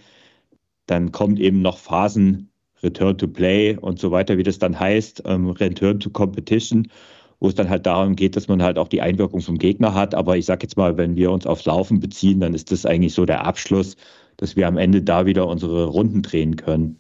[0.86, 2.53] dann kommt eben noch Phasen
[2.84, 6.88] Return to Play und so weiter, wie das dann heißt, ähm, Return to Competition,
[7.40, 10.16] wo es dann halt darum geht, dass man halt auch die Einwirkung vom Gegner hat.
[10.16, 13.14] Aber ich sage jetzt mal, wenn wir uns aufs Laufen beziehen, dann ist das eigentlich
[13.14, 13.96] so der Abschluss,
[14.38, 17.00] dass wir am Ende da wieder unsere Runden drehen können.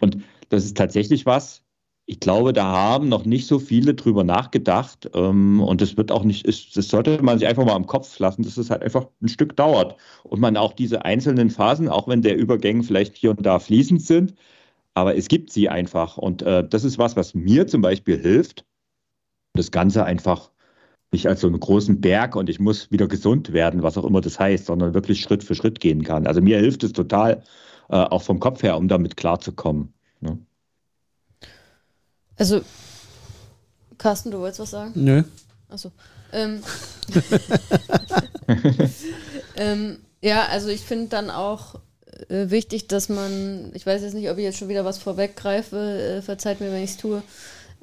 [0.00, 0.18] Und
[0.48, 1.64] das ist tatsächlich was,
[2.10, 5.10] ich glaube, da haben noch nicht so viele drüber nachgedacht.
[5.14, 8.42] Ähm, und das wird auch nicht, das sollte man sich einfach mal im Kopf lassen,
[8.42, 9.96] dass es halt einfach ein Stück dauert.
[10.24, 14.00] Und man auch diese einzelnen Phasen, auch wenn der Übergänge vielleicht hier und da fließend
[14.00, 14.34] sind,
[14.98, 16.18] aber es gibt sie einfach.
[16.18, 18.64] Und äh, das ist was, was mir zum Beispiel hilft,
[19.54, 20.50] das Ganze einfach
[21.12, 24.20] nicht als so einen großen Berg und ich muss wieder gesund werden, was auch immer
[24.20, 26.26] das heißt, sondern wirklich Schritt für Schritt gehen kann.
[26.26, 27.42] Also mir hilft es total,
[27.88, 29.94] äh, auch vom Kopf her, um damit klarzukommen.
[30.20, 30.38] Ne?
[32.36, 32.60] Also,
[33.96, 34.92] Carsten, du wolltest was sagen?
[34.96, 35.22] Nö.
[35.68, 35.92] Achso.
[36.32, 36.60] Ähm,
[39.56, 41.76] ähm, ja, also ich finde dann auch
[42.28, 45.76] äh, wichtig, dass man, ich weiß jetzt nicht, ob ich jetzt schon wieder was vorweggreife,
[46.18, 47.22] äh, verzeiht mir, wenn ich es tue,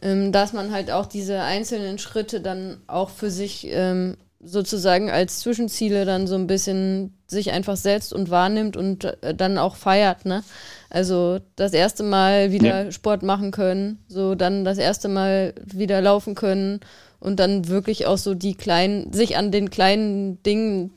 [0.01, 5.39] ähm, dass man halt auch diese einzelnen Schritte dann auch für sich ähm, sozusagen als
[5.39, 10.25] Zwischenziele dann so ein bisschen sich einfach setzt und wahrnimmt und äh, dann auch feiert,
[10.25, 10.43] ne?
[10.89, 12.91] Also das erste Mal wieder ja.
[12.91, 16.79] Sport machen können, so dann das erste Mal wieder laufen können
[17.19, 20.91] und dann wirklich auch so die kleinen, sich an den kleinen Dingen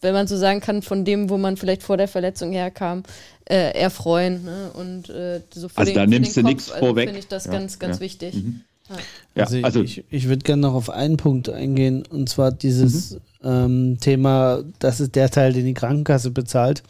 [0.00, 3.02] wenn man so sagen kann, von dem, wo man vielleicht vor der Verletzung herkam,
[3.44, 4.44] äh, erfreuen.
[4.44, 4.70] Ne?
[4.74, 7.08] Und äh, so für also den, da nimmst du nichts also vorweg.
[7.08, 8.00] Finde ich das ja, ganz, ganz ja.
[8.00, 8.34] wichtig.
[8.34, 8.60] Mhm.
[9.34, 9.44] Ja.
[9.44, 13.18] Also, also, ich, ich würde gerne noch auf einen Punkt eingehen, und zwar dieses mhm.
[13.42, 16.82] ähm, Thema, das ist der Teil, den die Krankenkasse bezahlt.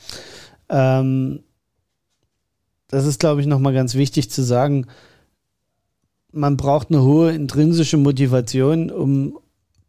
[0.68, 1.40] Ähm,
[2.88, 4.86] das ist, glaube ich, nochmal ganz wichtig zu sagen.
[6.32, 9.38] Man braucht eine hohe intrinsische Motivation, um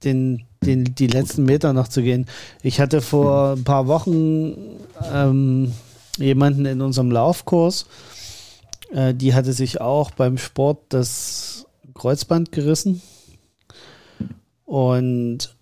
[0.03, 2.25] den den, die letzten Meter noch zu gehen.
[2.61, 4.55] Ich hatte vor ein paar Wochen
[5.13, 5.71] ähm,
[6.17, 7.85] jemanden in unserem Laufkurs,
[8.91, 13.01] äh, die hatte sich auch beim Sport das Kreuzband gerissen
[14.65, 15.55] und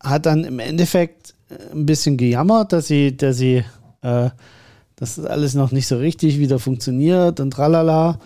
[0.00, 1.34] hat dann im Endeffekt
[1.72, 3.64] ein bisschen gejammert, dass sie, dass sie,
[4.02, 4.30] äh,
[4.96, 8.18] dass das alles noch nicht so richtig wieder funktioniert und tralala.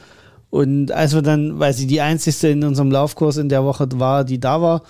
[0.51, 4.25] Und als wir dann, weil sie die einzigste in unserem Laufkurs in der Woche war,
[4.25, 4.83] die da war,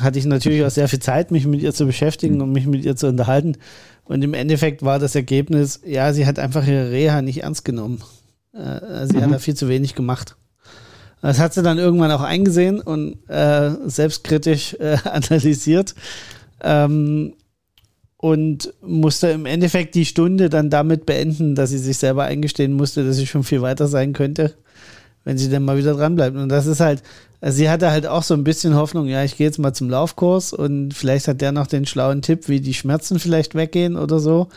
[0.00, 2.84] hatte ich natürlich auch sehr viel Zeit, mich mit ihr zu beschäftigen und mich mit
[2.84, 3.56] ihr zu unterhalten.
[4.04, 8.02] Und im Endeffekt war das Ergebnis, ja, sie hat einfach ihre Reha nicht ernst genommen.
[8.52, 9.22] Äh, sie mhm.
[9.22, 10.36] hat da viel zu wenig gemacht.
[11.20, 15.94] Das hat sie dann irgendwann auch eingesehen und äh, selbstkritisch äh, analysiert.
[16.62, 17.34] Ähm,
[18.16, 23.04] und musste im Endeffekt die Stunde dann damit beenden, dass sie sich selber eingestehen musste,
[23.04, 24.54] dass sie schon viel weiter sein könnte,
[25.24, 26.36] wenn sie dann mal wieder dranbleibt.
[26.36, 27.02] Und das ist halt,
[27.40, 29.90] also sie hatte halt auch so ein bisschen Hoffnung, ja, ich gehe jetzt mal zum
[29.90, 34.20] Laufkurs und vielleicht hat der noch den schlauen Tipp, wie die Schmerzen vielleicht weggehen oder
[34.20, 34.48] so.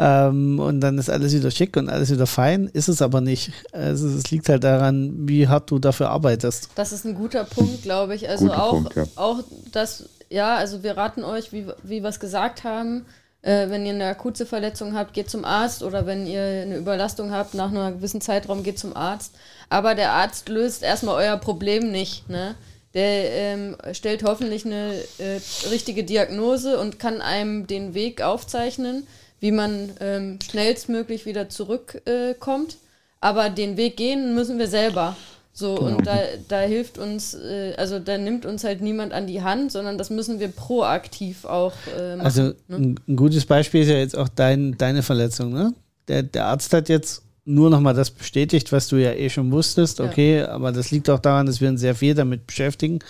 [0.00, 2.68] Ähm, und dann ist alles wieder schick und alles wieder fein.
[2.72, 3.52] Ist es aber nicht.
[3.72, 6.70] Also es liegt halt daran, wie hart du dafür arbeitest.
[6.76, 8.28] Das ist ein guter Punkt, glaube ich.
[8.28, 9.04] Also auch, Punkt, ja.
[9.16, 9.42] auch
[9.72, 13.06] das, ja, also wir raten euch, wie, wie wir es gesagt haben,
[13.42, 17.30] äh, wenn ihr eine akute Verletzung habt, geht zum Arzt oder wenn ihr eine Überlastung
[17.30, 19.34] habt, nach einem gewissen Zeitraum geht zum Arzt.
[19.68, 22.28] Aber der Arzt löst erstmal euer Problem nicht.
[22.28, 22.56] Ne?
[22.94, 29.06] Der ähm, stellt hoffentlich eine äh, richtige Diagnose und kann einem den Weg aufzeichnen,
[29.40, 32.72] wie man ähm, schnellstmöglich wieder zurückkommt.
[32.74, 32.76] Äh,
[33.20, 35.16] Aber den Weg gehen müssen wir selber.
[35.58, 35.96] So, genau.
[35.96, 39.72] und da, da hilft uns, äh, also da nimmt uns halt niemand an die Hand,
[39.72, 42.20] sondern das müssen wir proaktiv auch äh, machen.
[42.24, 42.94] Also ne?
[43.08, 45.74] ein, gutes Beispiel ist ja jetzt auch dein, deine Verletzung, ne?
[46.06, 50.00] Der, der Arzt hat jetzt nur nochmal das bestätigt, was du ja eh schon wusstest,
[50.00, 50.48] okay, ja.
[50.50, 53.00] aber das liegt auch daran, dass wir uns sehr viel damit beschäftigen.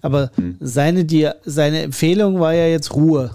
[0.00, 0.58] Aber hm.
[0.60, 3.32] seine, die, seine Empfehlung war ja jetzt Ruhe.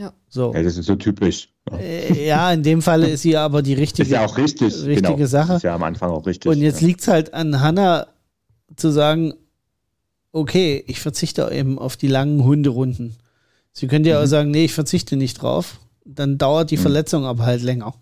[0.00, 0.14] Ja.
[0.30, 0.54] So.
[0.54, 1.50] Ja, das ist so typisch.
[1.70, 5.14] Äh, ja, in dem Fall ist sie aber die richtige, ist ja auch richtig, richtige
[5.14, 5.26] genau.
[5.26, 5.54] Sache.
[5.56, 6.50] Ist ja am Anfang auch richtig.
[6.50, 6.86] Und jetzt ja.
[6.86, 8.06] liegt es halt an Hannah
[8.76, 9.34] zu sagen,
[10.32, 13.16] okay, ich verzichte eben auf die langen Hunderunden.
[13.72, 14.24] Sie könnte ja mhm.
[14.24, 15.80] auch sagen, nee, ich verzichte nicht drauf.
[16.06, 16.82] Dann dauert die mhm.
[16.82, 17.92] Verletzung aber halt länger.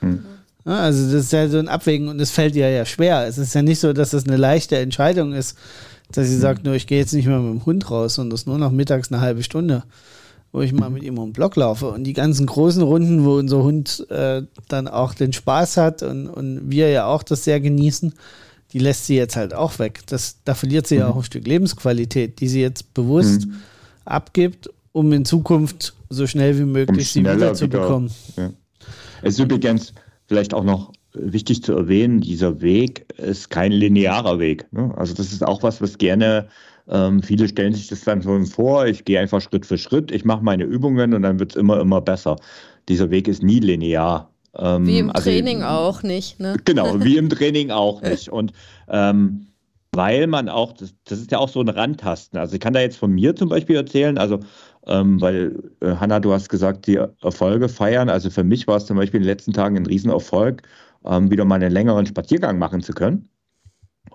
[0.00, 0.24] Mhm.
[0.66, 3.24] Ja, also das ist ja so ein Abwägen und es fällt ihr ja schwer.
[3.28, 5.56] Es ist ja nicht so, dass das eine leichte Entscheidung ist,
[6.10, 6.40] dass sie mhm.
[6.40, 8.72] sagt, nur ich gehe jetzt nicht mehr mit dem Hund raus und das nur noch
[8.72, 9.84] mittags eine halbe Stunde,
[10.54, 11.88] wo ich mal mit ihm um den Block laufe.
[11.88, 16.28] Und die ganzen großen Runden, wo unser Hund äh, dann auch den Spaß hat und,
[16.28, 18.14] und wir ja auch das sehr genießen,
[18.72, 20.02] die lässt sie jetzt halt auch weg.
[20.06, 21.00] Das, da verliert sie mhm.
[21.00, 23.54] ja auch ein Stück Lebensqualität, die sie jetzt bewusst mhm.
[24.04, 28.12] abgibt, um in Zukunft so schnell wie möglich um sie wieder zu bekommen.
[28.36, 28.50] Ja.
[29.22, 29.92] Es ist übrigens
[30.28, 34.72] vielleicht auch noch wichtig zu erwähnen, dieser Weg ist kein linearer Weg.
[34.72, 34.94] Ne?
[34.96, 36.46] Also das ist auch was, was gerne
[36.88, 40.24] ähm, viele stellen sich das dann so vor, ich gehe einfach Schritt für Schritt, ich
[40.24, 42.36] mache meine Übungen und dann wird es immer, immer besser.
[42.88, 44.30] Dieser Weg ist nie linear.
[44.56, 46.38] Ähm, wie im also, Training auch nicht.
[46.40, 46.56] Ne?
[46.64, 48.28] Genau, wie im Training auch nicht.
[48.28, 48.52] Und
[48.88, 49.46] ähm,
[49.92, 52.38] weil man auch, das, das, ist ja auch so ein Randtasten.
[52.38, 54.40] Also ich kann da jetzt von mir zum Beispiel erzählen, also
[54.86, 58.08] ähm, weil äh, Hanna, du hast gesagt, die Erfolge feiern.
[58.08, 60.62] Also für mich war es zum Beispiel in den letzten Tagen ein Riesenerfolg,
[61.06, 63.28] ähm, wieder mal einen längeren Spaziergang machen zu können,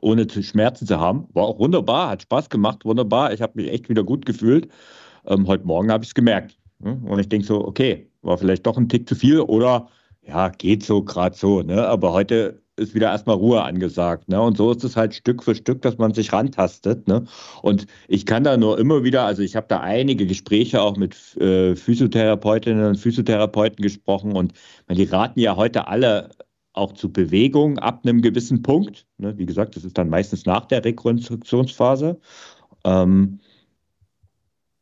[0.01, 1.27] ohne zu Schmerzen zu haben.
[1.33, 3.33] War auch wunderbar, hat Spaß gemacht, wunderbar.
[3.33, 4.69] Ich habe mich echt wieder gut gefühlt.
[5.25, 6.57] Ähm, heute Morgen habe ich es gemerkt.
[6.79, 6.99] Ne?
[7.05, 9.87] Und ich denke so, okay, war vielleicht doch ein Tick zu viel oder
[10.25, 11.61] ja, geht so gerade so.
[11.61, 11.85] Ne?
[11.87, 14.29] Aber heute ist wieder erstmal Ruhe angesagt.
[14.29, 14.41] Ne?
[14.41, 17.07] Und so ist es halt Stück für Stück, dass man sich rantastet.
[17.07, 17.25] Ne?
[17.61, 21.15] Und ich kann da nur immer wieder, also ich habe da einige Gespräche auch mit
[21.37, 24.53] äh, Physiotherapeutinnen und Physiotherapeuten gesprochen und
[24.89, 26.29] die raten ja heute alle
[26.79, 29.05] auch zu Bewegung ab einem gewissen Punkt.
[29.17, 29.37] Ne?
[29.37, 32.19] Wie gesagt, das ist dann meistens nach der Rekonstruktionsphase.
[32.85, 33.39] Ähm,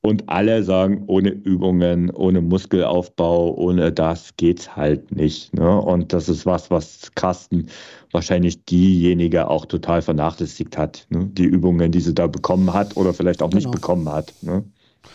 [0.01, 5.53] und alle sagen, ohne Übungen, ohne Muskelaufbau, ohne das geht's halt nicht.
[5.53, 5.81] Ne?
[5.81, 7.67] Und das ist was, was Carsten
[8.11, 11.07] wahrscheinlich diejenige auch total vernachlässigt hat.
[11.09, 11.25] Ne?
[11.33, 13.59] Die Übungen, die sie da bekommen hat oder vielleicht auch genau.
[13.59, 14.33] nicht bekommen hat.
[14.41, 14.63] Ne?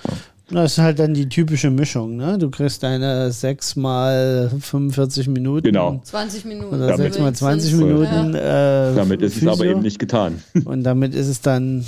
[0.06, 0.12] Ja.
[0.50, 2.36] Das ist halt dann die typische Mischung, ne?
[2.38, 5.64] Du kriegst deine 6 mal 45 Minuten.
[5.64, 6.00] Genau.
[6.04, 6.74] 20 Minuten.
[6.74, 8.34] Oder 6 mal 20 Minuten.
[8.34, 8.90] Ja.
[8.90, 9.52] Äh, damit ist Physio.
[9.52, 10.42] es aber eben nicht getan.
[10.64, 11.84] Und damit ist es dann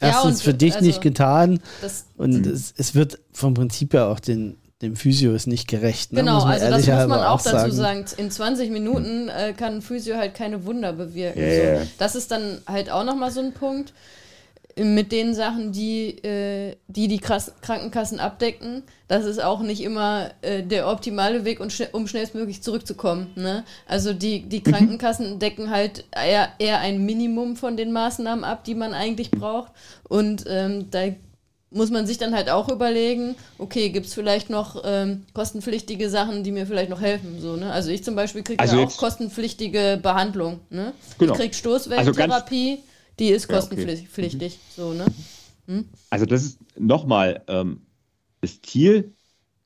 [0.00, 1.60] erstens ja, für dich also nicht getan.
[2.16, 6.12] und es, es, wird vom Prinzip ja auch den, dem Physio ist nicht gerecht.
[6.12, 6.20] Ne?
[6.20, 8.04] Genau, also das muss man auch dazu sagen.
[8.16, 11.40] In 20 Minuten äh, kann ein Physio halt keine Wunder bewirken.
[11.40, 11.80] Yeah.
[11.80, 11.86] So.
[11.98, 13.92] Das ist dann halt auch nochmal so ein Punkt
[14.78, 20.62] mit den Sachen, die äh, die, die Krankenkassen abdecken, das ist auch nicht immer äh,
[20.62, 23.30] der optimale Weg, um, schn um schnellstmöglich zurückzukommen.
[23.34, 23.64] Ne?
[23.86, 24.64] Also die, die mhm.
[24.64, 29.72] Krankenkassen decken halt eher, eher ein Minimum von den Maßnahmen ab, die man eigentlich braucht.
[30.08, 31.08] Und ähm, da
[31.70, 36.42] muss man sich dann halt auch überlegen, okay, gibt es vielleicht noch ähm, kostenpflichtige Sachen,
[36.42, 37.40] die mir vielleicht noch helfen.
[37.40, 37.70] So, ne?
[37.72, 40.60] Also ich zum Beispiel kriege also ja auch kostenpflichtige Behandlung.
[40.70, 40.92] Ne?
[41.18, 41.32] Genau.
[41.32, 42.70] Ich kriege Stoßwellentherapie.
[42.70, 42.82] Also
[43.18, 44.92] die ist kostenpflichtig, ja, okay.
[44.92, 45.06] so, ne?
[45.66, 45.88] Hm?
[46.10, 47.82] Also das ist nochmal ähm,
[48.40, 49.12] das Ziel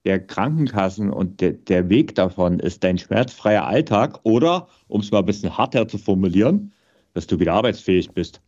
[0.04, 5.20] der Krankenkassen und der, der Weg davon ist dein schmerzfreier Alltag oder, um es mal
[5.20, 6.72] ein bisschen harter zu formulieren,
[7.14, 8.40] dass du wieder arbeitsfähig bist.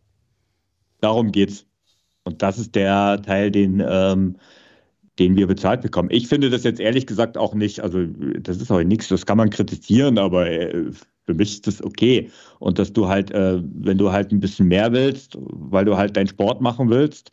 [0.99, 1.65] Darum geht's.
[2.23, 4.37] Und das ist der Teil, den, ähm,
[5.19, 6.09] den wir bezahlt bekommen.
[6.11, 8.05] Ich finde das jetzt ehrlich gesagt auch nicht, also
[8.39, 10.91] das ist auch nichts, das kann man kritisieren, aber äh,
[11.25, 12.29] für mich ist das okay.
[12.59, 16.17] Und dass du halt, äh, wenn du halt ein bisschen mehr willst, weil du halt
[16.17, 17.31] deinen Sport machen willst,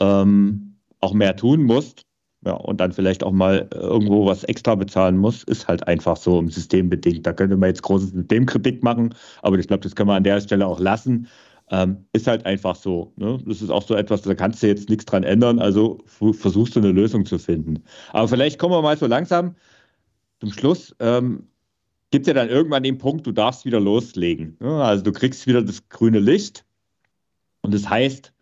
[0.00, 2.02] ähm, auch mehr tun musst,
[2.44, 6.38] ja, und dann vielleicht auch mal irgendwo was extra bezahlen muss, ist halt einfach so
[6.38, 7.26] im System bedingt.
[7.26, 10.40] Da könnte man jetzt große Systemkritik machen, aber ich glaube, das können wir an der
[10.40, 11.28] Stelle auch lassen.
[11.70, 13.12] Ähm, ist halt einfach so.
[13.16, 13.38] Ne?
[13.46, 16.80] Das ist auch so etwas, da kannst du jetzt nichts dran ändern, also versuchst du
[16.80, 17.84] eine Lösung zu finden.
[18.12, 19.54] Aber vielleicht kommen wir mal so langsam
[20.40, 20.94] zum Schluss.
[20.98, 21.48] Ähm,
[22.10, 24.56] gibt es ja dann irgendwann den Punkt, du darfst wieder loslegen.
[24.60, 26.64] Also du kriegst wieder das grüne Licht
[27.60, 28.32] und das heißt,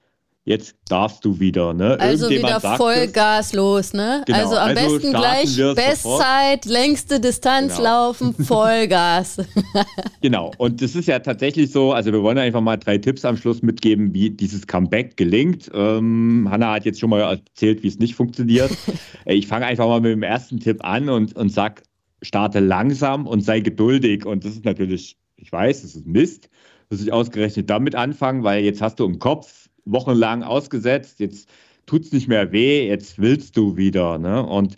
[0.47, 1.75] jetzt darfst du wieder.
[1.75, 1.99] Ne?
[1.99, 4.23] Also wieder Vollgas los, ne?
[4.27, 4.39] Genau.
[4.39, 7.89] Also am also besten gleich Bestzeit, längste Distanz genau.
[7.89, 9.39] laufen, Vollgas.
[10.23, 13.37] genau, und das ist ja tatsächlich so, also wir wollen einfach mal drei Tipps am
[13.37, 15.69] Schluss mitgeben, wie dieses Comeback gelingt.
[15.75, 18.71] Ähm, Hanna hat jetzt schon mal erzählt, wie es nicht funktioniert.
[19.27, 21.83] ich fange einfach mal mit dem ersten Tipp an und, und sag,
[22.23, 24.25] starte langsam und sei geduldig.
[24.25, 26.49] Und das ist natürlich, ich weiß, das ist Mist,
[26.89, 31.49] dass ich ausgerechnet damit anfange, weil jetzt hast du im Kopf wochenlang ausgesetzt, jetzt
[31.87, 34.19] tut es nicht mehr weh, jetzt willst du wieder.
[34.19, 34.45] Ne?
[34.45, 34.77] Und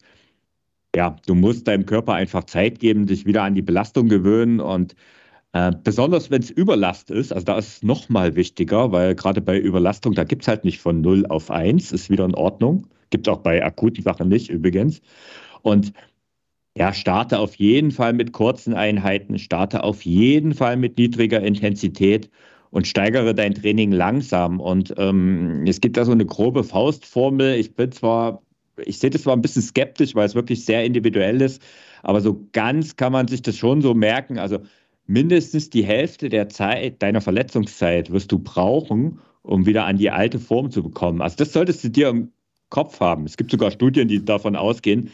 [0.94, 4.94] ja, du musst deinem Körper einfach Zeit geben, dich wieder an die Belastung gewöhnen und
[5.52, 9.58] äh, besonders wenn es Überlast ist, also da ist es nochmal wichtiger, weil gerade bei
[9.58, 12.88] Überlastung, da gibt es halt nicht von 0 auf 1, ist wieder in Ordnung.
[13.10, 15.02] Gibt auch bei akuten Sachen nicht übrigens.
[15.62, 15.92] Und
[16.76, 22.30] Ja, starte auf jeden Fall mit kurzen Einheiten, starte auf jeden Fall mit niedriger Intensität
[22.70, 24.60] und steigere dein Training langsam.
[24.60, 27.54] Und ähm, es gibt da so eine grobe Faustformel.
[27.54, 28.42] Ich bin zwar,
[28.84, 31.62] ich sehe das zwar ein bisschen skeptisch, weil es wirklich sehr individuell ist,
[32.02, 34.38] aber so ganz kann man sich das schon so merken.
[34.38, 34.58] Also
[35.06, 40.38] mindestens die Hälfte der Zeit, deiner Verletzungszeit wirst du brauchen, um wieder an die alte
[40.38, 41.22] Form zu bekommen.
[41.22, 42.32] Also das solltest du dir im
[42.68, 43.24] Kopf haben.
[43.24, 45.10] Es gibt sogar Studien, die davon ausgehen,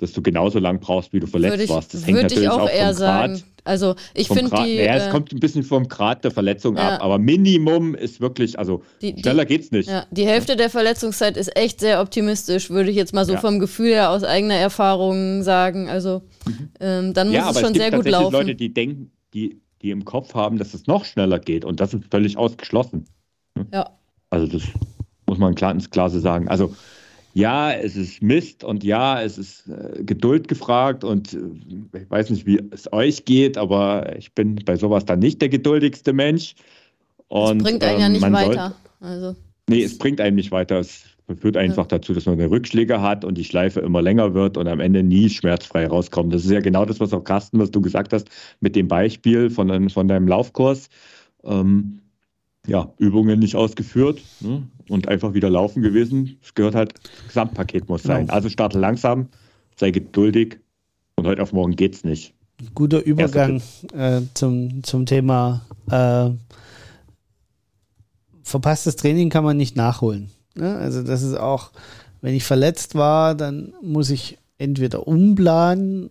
[0.00, 1.92] dass du genauso lang brauchst, wie du verletzt ich, warst.
[1.92, 3.34] Das hängt würde natürlich ich auch, auch eher sagen.
[3.34, 4.76] Grad, also ich finde die.
[4.76, 6.94] Ja, es äh, kommt ein bisschen vom Grad der Verletzung ja.
[6.94, 9.90] ab, aber Minimum ist wirklich, also die, schneller die, geht's nicht.
[9.90, 13.40] Ja, die Hälfte der Verletzungszeit ist echt sehr optimistisch, würde ich jetzt mal so ja.
[13.40, 15.90] vom Gefühl her aus eigener Erfahrung sagen.
[15.90, 16.70] Also mhm.
[16.80, 18.32] ähm, dann muss es schon sehr gut laufen.
[18.32, 21.92] Leute, die denken, die, die im Kopf haben, dass es noch schneller geht und das
[21.92, 23.04] ist völlig ausgeschlossen.
[23.70, 23.90] Ja.
[24.30, 24.62] Also das
[25.26, 26.48] muss man klar ins Klare sagen.
[26.48, 26.74] Also
[27.32, 32.30] ja, es ist Mist und ja, es ist äh, Geduld gefragt und äh, ich weiß
[32.30, 36.54] nicht, wie es euch geht, aber ich bin bei sowas dann nicht der geduldigste Mensch.
[37.28, 38.74] Und, es bringt einen ähm, ja nicht weiter.
[39.00, 39.36] also.
[39.68, 40.80] Nee, es bringt einen nicht weiter.
[40.80, 41.04] Es
[41.40, 41.98] führt einfach ja.
[41.98, 45.04] dazu, dass man eine Rückschläge hat und die Schleife immer länger wird und am Ende
[45.04, 46.34] nie schmerzfrei rauskommt.
[46.34, 48.28] Das ist ja genau das, was auch Carsten, was du gesagt hast,
[48.60, 50.88] mit dem Beispiel von, von deinem Laufkurs.
[51.44, 52.00] Ähm,
[52.66, 54.62] ja, Übungen nicht ausgeführt ne?
[54.88, 56.38] und einfach wieder laufen gewesen.
[56.42, 58.26] Es gehört halt, das Gesamtpaket muss sein.
[58.26, 58.34] Genau.
[58.34, 59.28] Also starte langsam,
[59.76, 60.58] sei geduldig
[61.16, 62.34] und heute auf morgen geht's nicht.
[62.74, 63.62] Guter Übergang
[63.94, 66.30] äh, zum, zum Thema äh,
[68.42, 70.30] verpasstes Training kann man nicht nachholen.
[70.54, 70.76] Ne?
[70.76, 71.70] Also das ist auch,
[72.20, 76.10] wenn ich verletzt war, dann muss ich entweder umplanen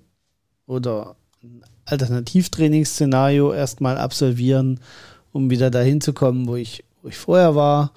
[0.66, 4.80] oder ein Alternativtrainingsszenario erstmal absolvieren
[5.32, 7.94] um wieder dahin zu kommen, wo ich, wo ich vorher war.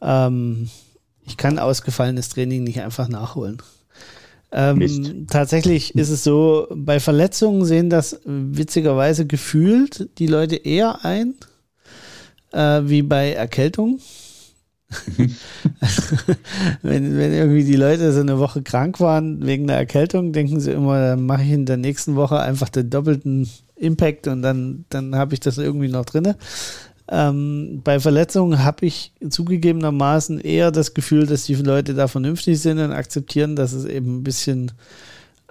[0.00, 0.68] Ähm,
[1.26, 3.58] ich kann ausgefallenes Training nicht einfach nachholen.
[4.56, 11.34] Ähm, tatsächlich ist es so, bei Verletzungen sehen das witzigerweise gefühlt die Leute eher ein,
[12.52, 13.98] äh, wie bei Erkältung.
[16.82, 20.70] wenn, wenn irgendwie die Leute so eine Woche krank waren wegen der Erkältung, denken sie
[20.70, 23.48] immer, dann mache ich in der nächsten Woche einfach den doppelten
[23.84, 26.34] Impact und dann, dann habe ich das irgendwie noch drin.
[27.06, 32.78] Ähm, bei Verletzungen habe ich zugegebenermaßen eher das Gefühl, dass die Leute da vernünftig sind
[32.78, 34.72] und akzeptieren, dass es eben ein bisschen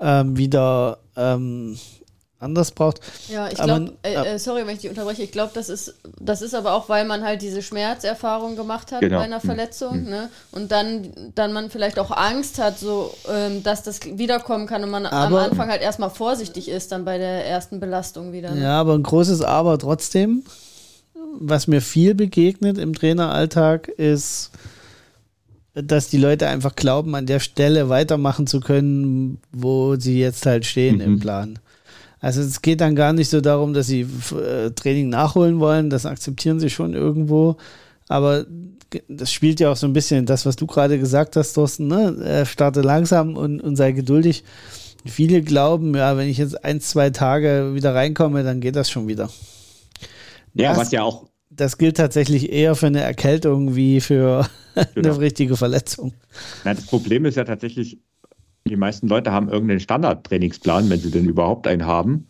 [0.01, 1.77] ähm, wieder ähm,
[2.43, 2.99] anders braucht.
[3.29, 6.41] Ja, ich glaube, äh, äh, sorry, wenn ich dich unterbreche, ich glaube, das ist, das
[6.41, 9.17] ist aber auch, weil man halt diese Schmerzerfahrung gemacht hat genau.
[9.17, 9.47] bei einer hm.
[9.47, 10.09] Verletzung, mhm.
[10.09, 10.29] ne?
[10.51, 14.89] Und dann, dann man vielleicht auch Angst hat, so, ähm, dass das wiederkommen kann und
[14.89, 18.51] man aber, am Anfang halt erstmal vorsichtig ist, dann bei der ersten Belastung wieder.
[18.51, 18.63] Ne?
[18.63, 20.43] Ja, aber ein großes Aber trotzdem,
[21.39, 24.51] was mir viel begegnet im Traineralltag, ist,
[25.73, 30.65] dass die Leute einfach glauben, an der Stelle weitermachen zu können, wo sie jetzt halt
[30.65, 31.01] stehen mhm.
[31.01, 31.59] im Plan.
[32.24, 36.05] Also es geht dann gar nicht so darum, dass sie äh, Training nachholen wollen, das
[36.05, 37.57] akzeptieren sie schon irgendwo,
[38.07, 38.45] aber
[39.09, 42.45] das spielt ja auch so ein bisschen das, was du gerade gesagt hast, Thorsten, ne?
[42.45, 44.45] starte langsam und, und sei geduldig.
[45.05, 49.09] Viele glauben, ja, wenn ich jetzt ein, zwei Tage wieder reinkomme, dann geht das schon
[49.09, 49.30] wieder.
[50.53, 51.26] Ja, das, was ja auch.
[51.49, 54.47] Das gilt tatsächlich eher für eine Erkältung wie für
[54.95, 55.09] genau.
[55.09, 56.13] eine richtige Verletzung.
[56.63, 57.99] Na, das Problem ist ja tatsächlich,
[58.74, 62.28] die meisten Leute haben irgendeinen Standardtrainingsplan, wenn sie denn überhaupt einen haben.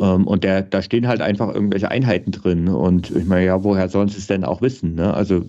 [0.00, 2.68] Ähm, und der, da stehen halt einfach irgendwelche Einheiten drin.
[2.68, 4.96] Und ich meine, ja, woher sollen sie es denn auch wissen?
[4.96, 5.14] Ne?
[5.14, 5.44] Also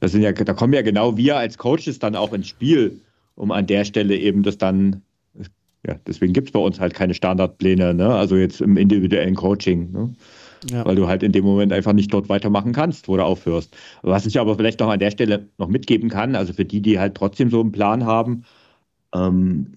[0.00, 3.00] das sind ja, da kommen ja genau wir als Coaches dann auch ins Spiel,
[3.36, 5.02] um an der Stelle eben das dann,
[5.86, 8.14] ja, deswegen gibt es bei uns halt keine Standardpläne, ne?
[8.14, 9.90] Also jetzt im individuellen Coaching.
[9.92, 10.14] Ne?
[10.70, 10.84] Ja.
[10.84, 13.76] Weil du halt in dem Moment einfach nicht dort weitermachen kannst, wo du aufhörst.
[14.02, 17.00] Was ich aber vielleicht noch an der Stelle noch mitgeben kann, also für die, die
[17.00, 18.44] halt trotzdem so einen Plan haben,
[19.14, 19.74] ähm,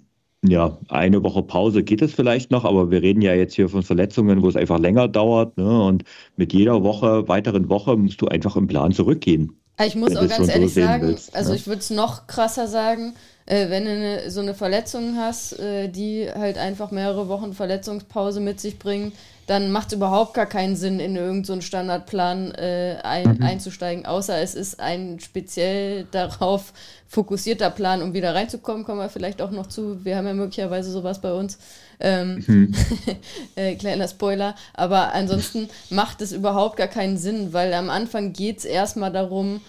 [0.48, 3.84] ja, eine Woche Pause geht es vielleicht noch, aber wir reden ja jetzt hier von
[3.84, 5.58] Verletzungen, wo es einfach länger dauert.
[5.58, 5.84] Ne?
[5.84, 6.04] Und
[6.36, 9.58] mit jeder Woche, weiteren Woche musst du einfach im Plan zurückgehen.
[9.84, 11.56] Ich muss auch ganz ehrlich so sagen, willst, also ja?
[11.56, 13.14] ich würde es noch krasser sagen,
[13.46, 18.40] äh, wenn du eine, so eine Verletzung hast, äh, die halt einfach mehrere Wochen Verletzungspause
[18.40, 19.12] mit sich bringen,
[19.48, 23.44] dann macht es überhaupt gar keinen Sinn, in irgendeinen so Standardplan äh, ein, mhm.
[23.44, 26.74] einzusteigen, außer es ist ein speziell darauf
[27.08, 30.04] fokussierter Plan, um wieder reinzukommen, kommen wir vielleicht auch noch zu.
[30.04, 31.60] Wir haben ja möglicherweise sowas bei uns.
[32.00, 32.74] Ähm, mhm.
[33.56, 34.56] äh, kleiner Spoiler.
[34.74, 39.62] Aber ansonsten macht es überhaupt gar keinen Sinn, weil am Anfang geht es erstmal darum,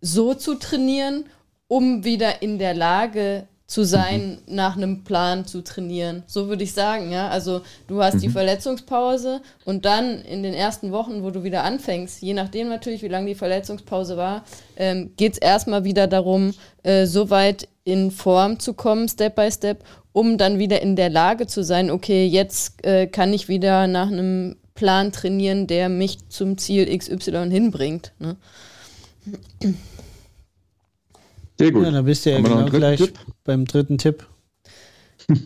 [0.00, 1.24] so zu trainieren,
[1.68, 4.54] um wieder in der Lage zu sein, mhm.
[4.54, 6.22] nach einem Plan zu trainieren.
[6.26, 7.28] So würde ich sagen, ja.
[7.28, 8.20] Also du hast mhm.
[8.20, 13.02] die Verletzungspause und dann in den ersten Wochen, wo du wieder anfängst, je nachdem natürlich,
[13.02, 14.44] wie lange die Verletzungspause war,
[14.76, 16.52] ähm, geht es erstmal wieder darum,
[16.82, 21.10] äh, so weit in Form zu kommen, Step by Step, um dann wieder in der
[21.10, 26.28] Lage zu sein, okay, jetzt äh, kann ich wieder nach einem Plan trainieren, der mich
[26.28, 28.12] zum Ziel XY hinbringt.
[28.18, 28.36] Ne?
[31.58, 31.84] Sehr gut.
[31.84, 33.18] Ja, dann bist du ja genau gleich Tipp?
[33.44, 34.26] beim dritten Tipp.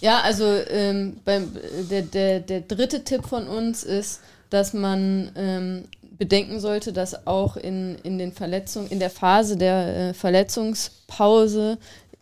[0.00, 1.48] ja, also ähm, beim,
[1.90, 5.84] der, der, der dritte Tipp von uns ist, dass man ähm,
[6.18, 11.78] bedenken sollte, dass auch in, in den Verletzungen, in der Phase der äh, Verletzungspause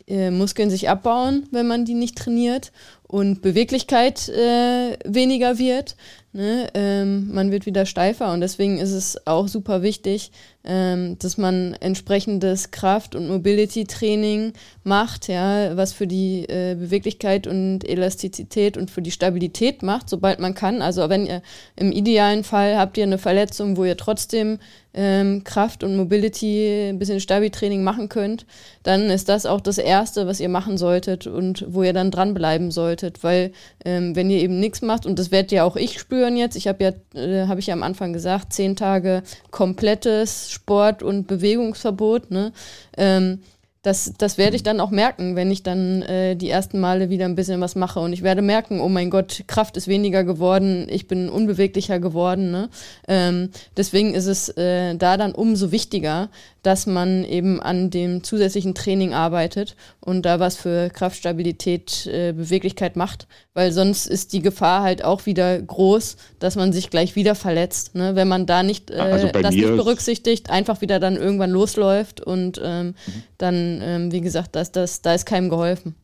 [0.06, 2.72] äh, Muskeln sich abbauen, wenn man die nicht trainiert
[3.02, 5.96] und Beweglichkeit äh, weniger wird.
[6.32, 6.68] Ne?
[6.74, 10.30] Ähm, man wird wieder steifer und deswegen ist es auch super wichtig,
[10.66, 14.52] ähm, dass man entsprechendes Kraft- und Mobility-Training
[14.84, 20.40] macht, ja, was für die äh, Beweglichkeit und Elastizität und für die Stabilität macht, sobald
[20.40, 20.82] man kann.
[20.82, 21.42] Also wenn ihr
[21.76, 24.58] im idealen Fall habt ihr eine Verletzung, wo ihr trotzdem
[24.96, 28.46] ähm, Kraft und Mobility, ein bisschen Stabi-Training machen könnt,
[28.82, 32.70] dann ist das auch das Erste, was ihr machen solltet und wo ihr dann dranbleiben
[32.70, 33.22] solltet.
[33.22, 33.52] Weil
[33.84, 36.66] ähm, wenn ihr eben nichts macht, und das werdet ja auch ich spüren jetzt, ich
[36.66, 42.30] habe ja, äh, habe ich ja am Anfang gesagt, zehn Tage komplettes Sport- und Bewegungsverbot,
[42.30, 42.52] ne?
[42.96, 43.40] Ähm,
[43.86, 47.24] das, das werde ich dann auch merken, wenn ich dann äh, die ersten Male wieder
[47.24, 48.00] ein bisschen was mache.
[48.00, 52.50] Und ich werde merken, oh mein Gott, Kraft ist weniger geworden, ich bin unbeweglicher geworden.
[52.50, 52.68] Ne?
[53.06, 56.30] Ähm, deswegen ist es äh, da dann umso wichtiger,
[56.66, 62.96] dass man eben an dem zusätzlichen Training arbeitet und da was für Kraftstabilität, äh, Beweglichkeit
[62.96, 67.36] macht, weil sonst ist die Gefahr halt auch wieder groß, dass man sich gleich wieder
[67.36, 67.94] verletzt.
[67.94, 68.16] Ne?
[68.16, 72.60] Wenn man da nicht äh, also das nicht berücksichtigt, einfach wieder dann irgendwann losläuft und
[72.64, 73.22] ähm, mhm.
[73.38, 75.94] dann, ähm, wie gesagt, das, das, da ist keinem geholfen.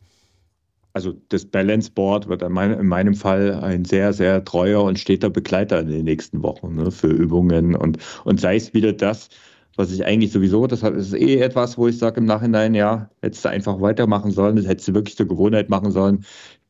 [0.93, 4.99] Also das Balance Board wird in, mein, in meinem Fall ein sehr, sehr treuer und
[4.99, 9.29] steter Begleiter in den nächsten Wochen ne, für Übungen und, und sei es wieder das,
[9.75, 13.43] was ich eigentlich sowieso, das ist eh etwas, wo ich sage im Nachhinein, ja, hättest
[13.43, 16.25] du einfach weitermachen sollen, das hättest du wirklich zur Gewohnheit machen sollen.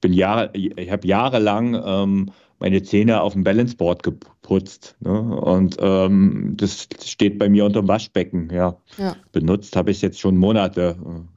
[0.06, 2.32] Ich ich habe jahrelang ähm,
[2.64, 4.96] meine Zähne auf dem Balanceboard geputzt.
[5.02, 5.12] Ne?
[5.12, 8.48] Und ähm, das steht bei mir unter dem Waschbecken.
[8.54, 8.78] Ja.
[8.98, 9.18] ja.
[9.34, 10.96] Benutzt habe ich jetzt schon Monate,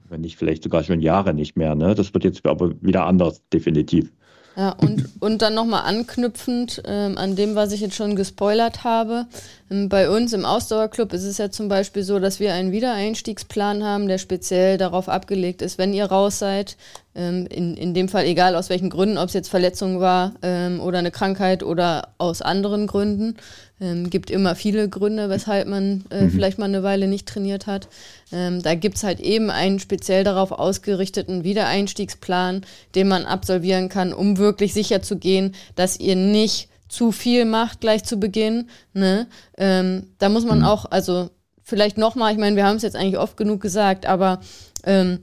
[0.09, 1.75] wenn nicht vielleicht sogar schon Jahre nicht mehr.
[1.75, 1.97] Ne?
[1.97, 4.13] Das wird jetzt aber wieder anders, definitiv.
[4.57, 9.27] Ja, und, und dann nochmal anknüpfend ähm, an dem, was ich jetzt schon gespoilert habe.
[9.71, 13.85] Ähm, bei uns im Ausdauerclub ist es ja zum Beispiel so, dass wir einen Wiedereinstiegsplan
[13.85, 16.79] haben, der speziell darauf abgelegt ist, wenn ihr raus seid,
[17.15, 20.81] ähm, in, in dem Fall egal aus welchen Gründen, ob es jetzt Verletzung war ähm,
[20.81, 23.37] oder eine Krankheit oder aus anderen Gründen,
[23.81, 26.31] ähm, gibt immer viele Gründe, weshalb man äh, mhm.
[26.31, 27.89] vielleicht mal eine Weile nicht trainiert hat.
[28.33, 32.65] Ähm, da gibt es halt eben einen speziell darauf ausgerichteten Wiedereinstiegsplan,
[32.95, 37.81] den man absolvieren kann, um wirklich sicher zu gehen, dass ihr nicht zu viel macht
[37.81, 38.69] gleich zu Beginn.
[38.95, 39.27] Ne?
[39.59, 40.65] Ähm, da muss man mhm.
[40.65, 41.31] auch, also
[41.63, 44.41] vielleicht nochmal, ich meine, wir haben es jetzt eigentlich oft genug gesagt, aber
[44.85, 45.21] ähm,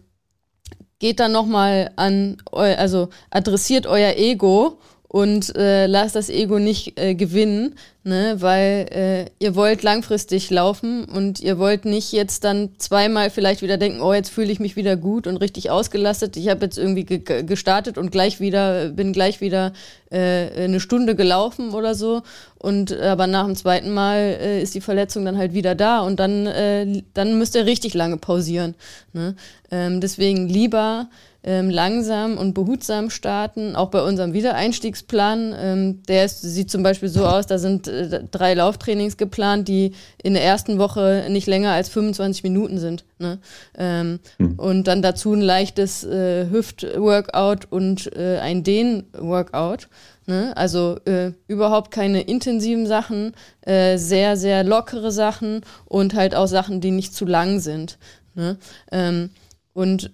[1.00, 7.16] geht dann nochmal an, also adressiert euer Ego und äh, lasst das Ego nicht äh,
[7.16, 8.36] gewinnen, ne?
[8.40, 13.78] weil äh, ihr wollt langfristig laufen und ihr wollt nicht jetzt dann zweimal vielleicht wieder
[13.78, 16.38] denken, oh, jetzt fühle ich mich wieder gut und richtig ausgelastet.
[16.38, 19.74] Ich habe jetzt irgendwie ge gestartet und gleich wieder, bin gleich wieder
[20.12, 22.22] äh, eine Stunde gelaufen oder so.
[22.58, 26.20] Und aber nach dem zweiten Mal äh, ist die Verletzung dann halt wieder da und
[26.20, 28.76] dann, äh, dann müsst ihr richtig lange pausieren.
[29.12, 29.36] Ne?
[29.72, 31.10] Ähm, deswegen lieber
[31.44, 33.76] ähm, langsam und behutsam starten.
[33.76, 37.88] Auch bei unserem Wiedereinstiegsplan, ähm, der ist, sieht zum Beispiel so aus, da sind
[38.32, 43.06] drei Lauftrainings geplant, die in der ersten Woche nicht länger als 25 Minuten sind.
[43.20, 43.40] Ne?
[43.78, 44.54] Ähm, mhm.
[44.60, 49.90] Und dann dazu ein leichtes äh, Hüft-Workout und äh, ein Dehn-Workout.
[50.26, 50.56] Ne?
[50.56, 56.82] Also äh, überhaupt keine intensiven Sachen, äh, sehr, sehr lockere Sachen und halt auch Sachen,
[56.82, 57.98] die nicht zu lang sind.
[58.36, 58.58] Ne?
[58.92, 59.32] Ähm,
[59.74, 60.12] und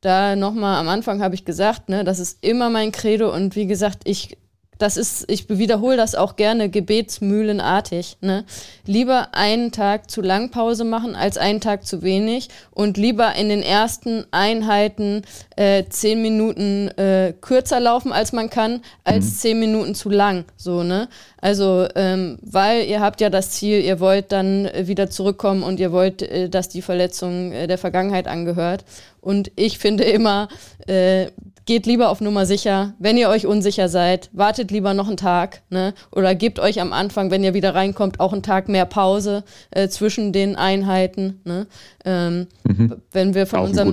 [0.00, 3.66] da nochmal am Anfang habe ich gesagt, ne, das ist immer mein Credo und wie
[3.66, 4.38] gesagt, ich
[4.78, 8.16] das ist, ich wiederhole das auch gerne gebetsmühlenartig.
[8.20, 8.44] Ne?
[8.86, 13.48] Lieber einen Tag zu lang Pause machen als einen Tag zu wenig und lieber in
[13.48, 15.22] den ersten Einheiten
[15.56, 19.30] äh, zehn Minuten äh, kürzer laufen, als man kann, als mhm.
[19.30, 20.44] zehn Minuten zu lang.
[20.56, 21.08] So, ne?
[21.40, 25.92] Also, ähm, weil ihr habt ja das Ziel, ihr wollt dann wieder zurückkommen und ihr
[25.92, 28.84] wollt, äh, dass die Verletzung äh, der Vergangenheit angehört.
[29.20, 30.48] Und ich finde immer,
[30.86, 31.26] äh,
[31.68, 32.94] geht lieber auf Nummer sicher.
[32.98, 35.60] Wenn ihr euch unsicher seid, wartet lieber noch einen Tag.
[35.68, 35.92] Ne?
[36.10, 39.86] Oder gebt euch am Anfang, wenn ihr wieder reinkommt, auch einen Tag mehr Pause äh,
[39.88, 41.42] zwischen den Einheiten.
[41.44, 41.66] Ne?
[42.08, 43.02] Ähm, mhm.
[43.12, 43.92] Wenn wir von auch unserem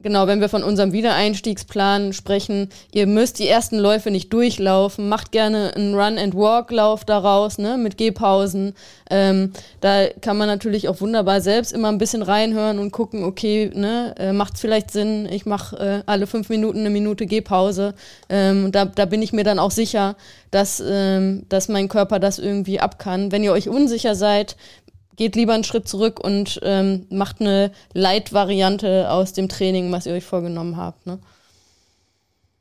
[0.00, 5.08] genau, wenn wir von unserem Wiedereinstiegsplan sprechen, ihr müsst die ersten Läufe nicht durchlaufen.
[5.08, 7.76] Macht gerne einen Run-and-Walk-Lauf daraus ne?
[7.76, 8.74] mit Gehpausen.
[9.10, 9.50] Ähm,
[9.80, 14.14] da kann man natürlich auch wunderbar selbst immer ein bisschen reinhören und gucken, okay, ne,
[14.16, 17.94] äh, macht es vielleicht Sinn, ich mache äh, alle fünf Minuten eine Minute Gehpause.
[18.28, 20.16] Ähm, da, da bin ich mir dann auch sicher,
[20.52, 23.32] dass, ähm, dass mein Körper das irgendwie ab kann.
[23.32, 24.56] Wenn ihr euch unsicher seid,
[25.16, 30.12] geht lieber einen Schritt zurück und ähm, macht eine Light-Variante aus dem Training, was ihr
[30.12, 31.06] euch vorgenommen habt.
[31.06, 31.18] Ne?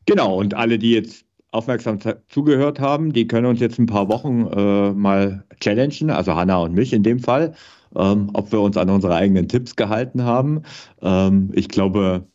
[0.06, 4.45] Genau, und alle, die jetzt aufmerksam zugehört haben, die können uns jetzt ein paar Wochen
[4.47, 7.56] äh, mal challengen, also Hanna und mich in dem Fall,
[7.95, 10.64] ähm, ob wir uns an unsere eigenen Tipps gehalten haben.
[11.01, 12.28] Ähm, ich glaube,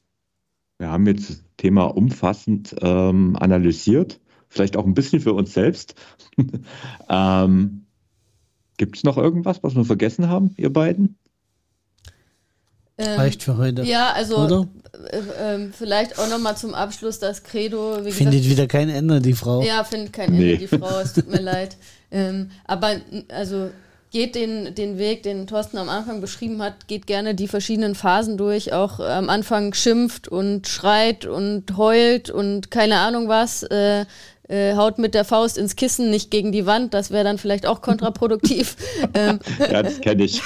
[0.79, 5.95] wir haben jetzt das Thema umfassend ähm, analysiert, vielleicht auch ein bisschen für uns selbst.
[7.09, 7.87] ähm,
[8.81, 11.19] Gibt es noch irgendwas, was wir vergessen haben, ihr beiden?
[12.97, 13.83] Ähm, Reicht für heute.
[13.83, 14.69] Ja, also
[15.11, 17.97] äh, äh, vielleicht auch nochmal zum Abschluss das Credo.
[18.05, 19.61] findet gesagt, wieder kein Ende, die Frau.
[19.61, 20.99] Ja, findet kein Ende, die Frau.
[20.99, 21.77] Es tut mir leid.
[22.11, 22.97] Ähm, aber
[23.29, 23.69] also
[24.13, 28.39] geht den, den Weg, den Thorsten am Anfang beschrieben hat, geht gerne die verschiedenen Phasen
[28.39, 28.73] durch.
[28.73, 33.63] Auch äh, am Anfang schimpft und schreit und heult und keine Ahnung was.
[33.63, 34.07] Äh,
[34.51, 36.93] äh, haut mit der Faust ins Kissen, nicht gegen die Wand.
[36.93, 38.77] Das wäre dann vielleicht auch kontraproduktiv.
[39.15, 40.43] ähm, ja, das kenne ich.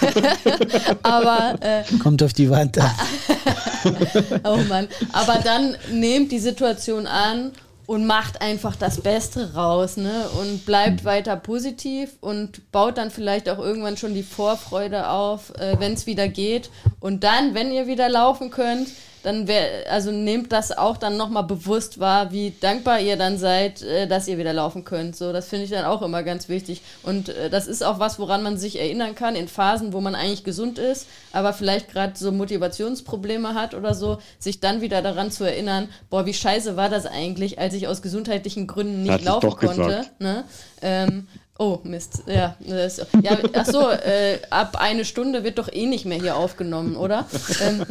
[1.03, 2.91] aber äh, kommt auf die Wand an.
[4.45, 4.89] oh Mann.
[5.13, 7.53] Aber dann nehmt die Situation an
[7.87, 10.27] und macht einfach das Beste raus, ne?
[10.41, 11.07] Und bleibt mhm.
[11.07, 16.07] weiter positiv und baut dann vielleicht auch irgendwann schon die Vorfreude auf, äh, wenn es
[16.07, 16.71] wieder geht.
[17.01, 18.89] Und dann, wenn ihr wieder laufen könnt,
[19.25, 23.83] dann wär, also nehmt das auch dann nochmal bewusst wahr, wie dankbar ihr dann seid,
[23.83, 25.17] äh, dass ihr wieder laufen könnt.
[25.17, 26.83] So, das finde ich dann auch immer ganz wichtig.
[27.03, 30.15] Und äh, das ist auch was, woran man sich erinnern kann in Phasen, wo man
[30.15, 35.31] eigentlich gesund ist, aber vielleicht gerade so Motivationsprobleme hat oder so, sich dann wieder daran
[35.31, 39.57] zu erinnern, boah, wie scheiße war das eigentlich, als ich aus gesundheitlichen Gründen nicht laufen
[39.57, 40.05] konnte.
[40.19, 40.45] Ne?
[40.83, 41.27] Ähm,
[41.59, 42.25] Oh, Mist.
[42.27, 46.37] Ja, das, ja ach so, äh, ab eine Stunde wird doch eh nicht mehr hier
[46.37, 47.27] aufgenommen, oder?
[47.61, 47.87] Ähm,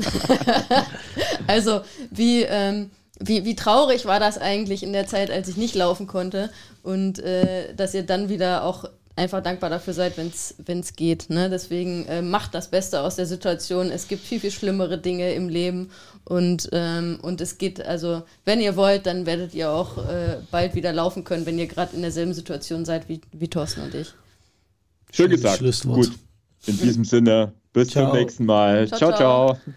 [1.47, 5.75] also, wie, ähm, wie, wie traurig war das eigentlich in der Zeit, als ich nicht
[5.75, 6.49] laufen konnte
[6.83, 8.83] und äh, dass ihr dann wieder auch
[9.15, 11.29] einfach dankbar dafür seid, wenn es geht.
[11.29, 11.49] Ne?
[11.49, 13.91] Deswegen äh, macht das Beste aus der Situation.
[13.91, 15.91] Es gibt viel, viel schlimmere Dinge im Leben
[16.25, 20.75] und, ähm, und es geht, also wenn ihr wollt, dann werdet ihr auch äh, bald
[20.75, 24.13] wieder laufen können, wenn ihr gerade in derselben Situation seid wie, wie Thorsten und ich.
[25.11, 25.61] Schön gesagt.
[25.83, 26.11] Gut.
[26.65, 28.09] In diesem Sinne, bis ciao.
[28.09, 28.87] zum nächsten Mal.
[28.87, 29.11] ciao.
[29.11, 29.57] ciao.
[29.57, 29.73] ciao.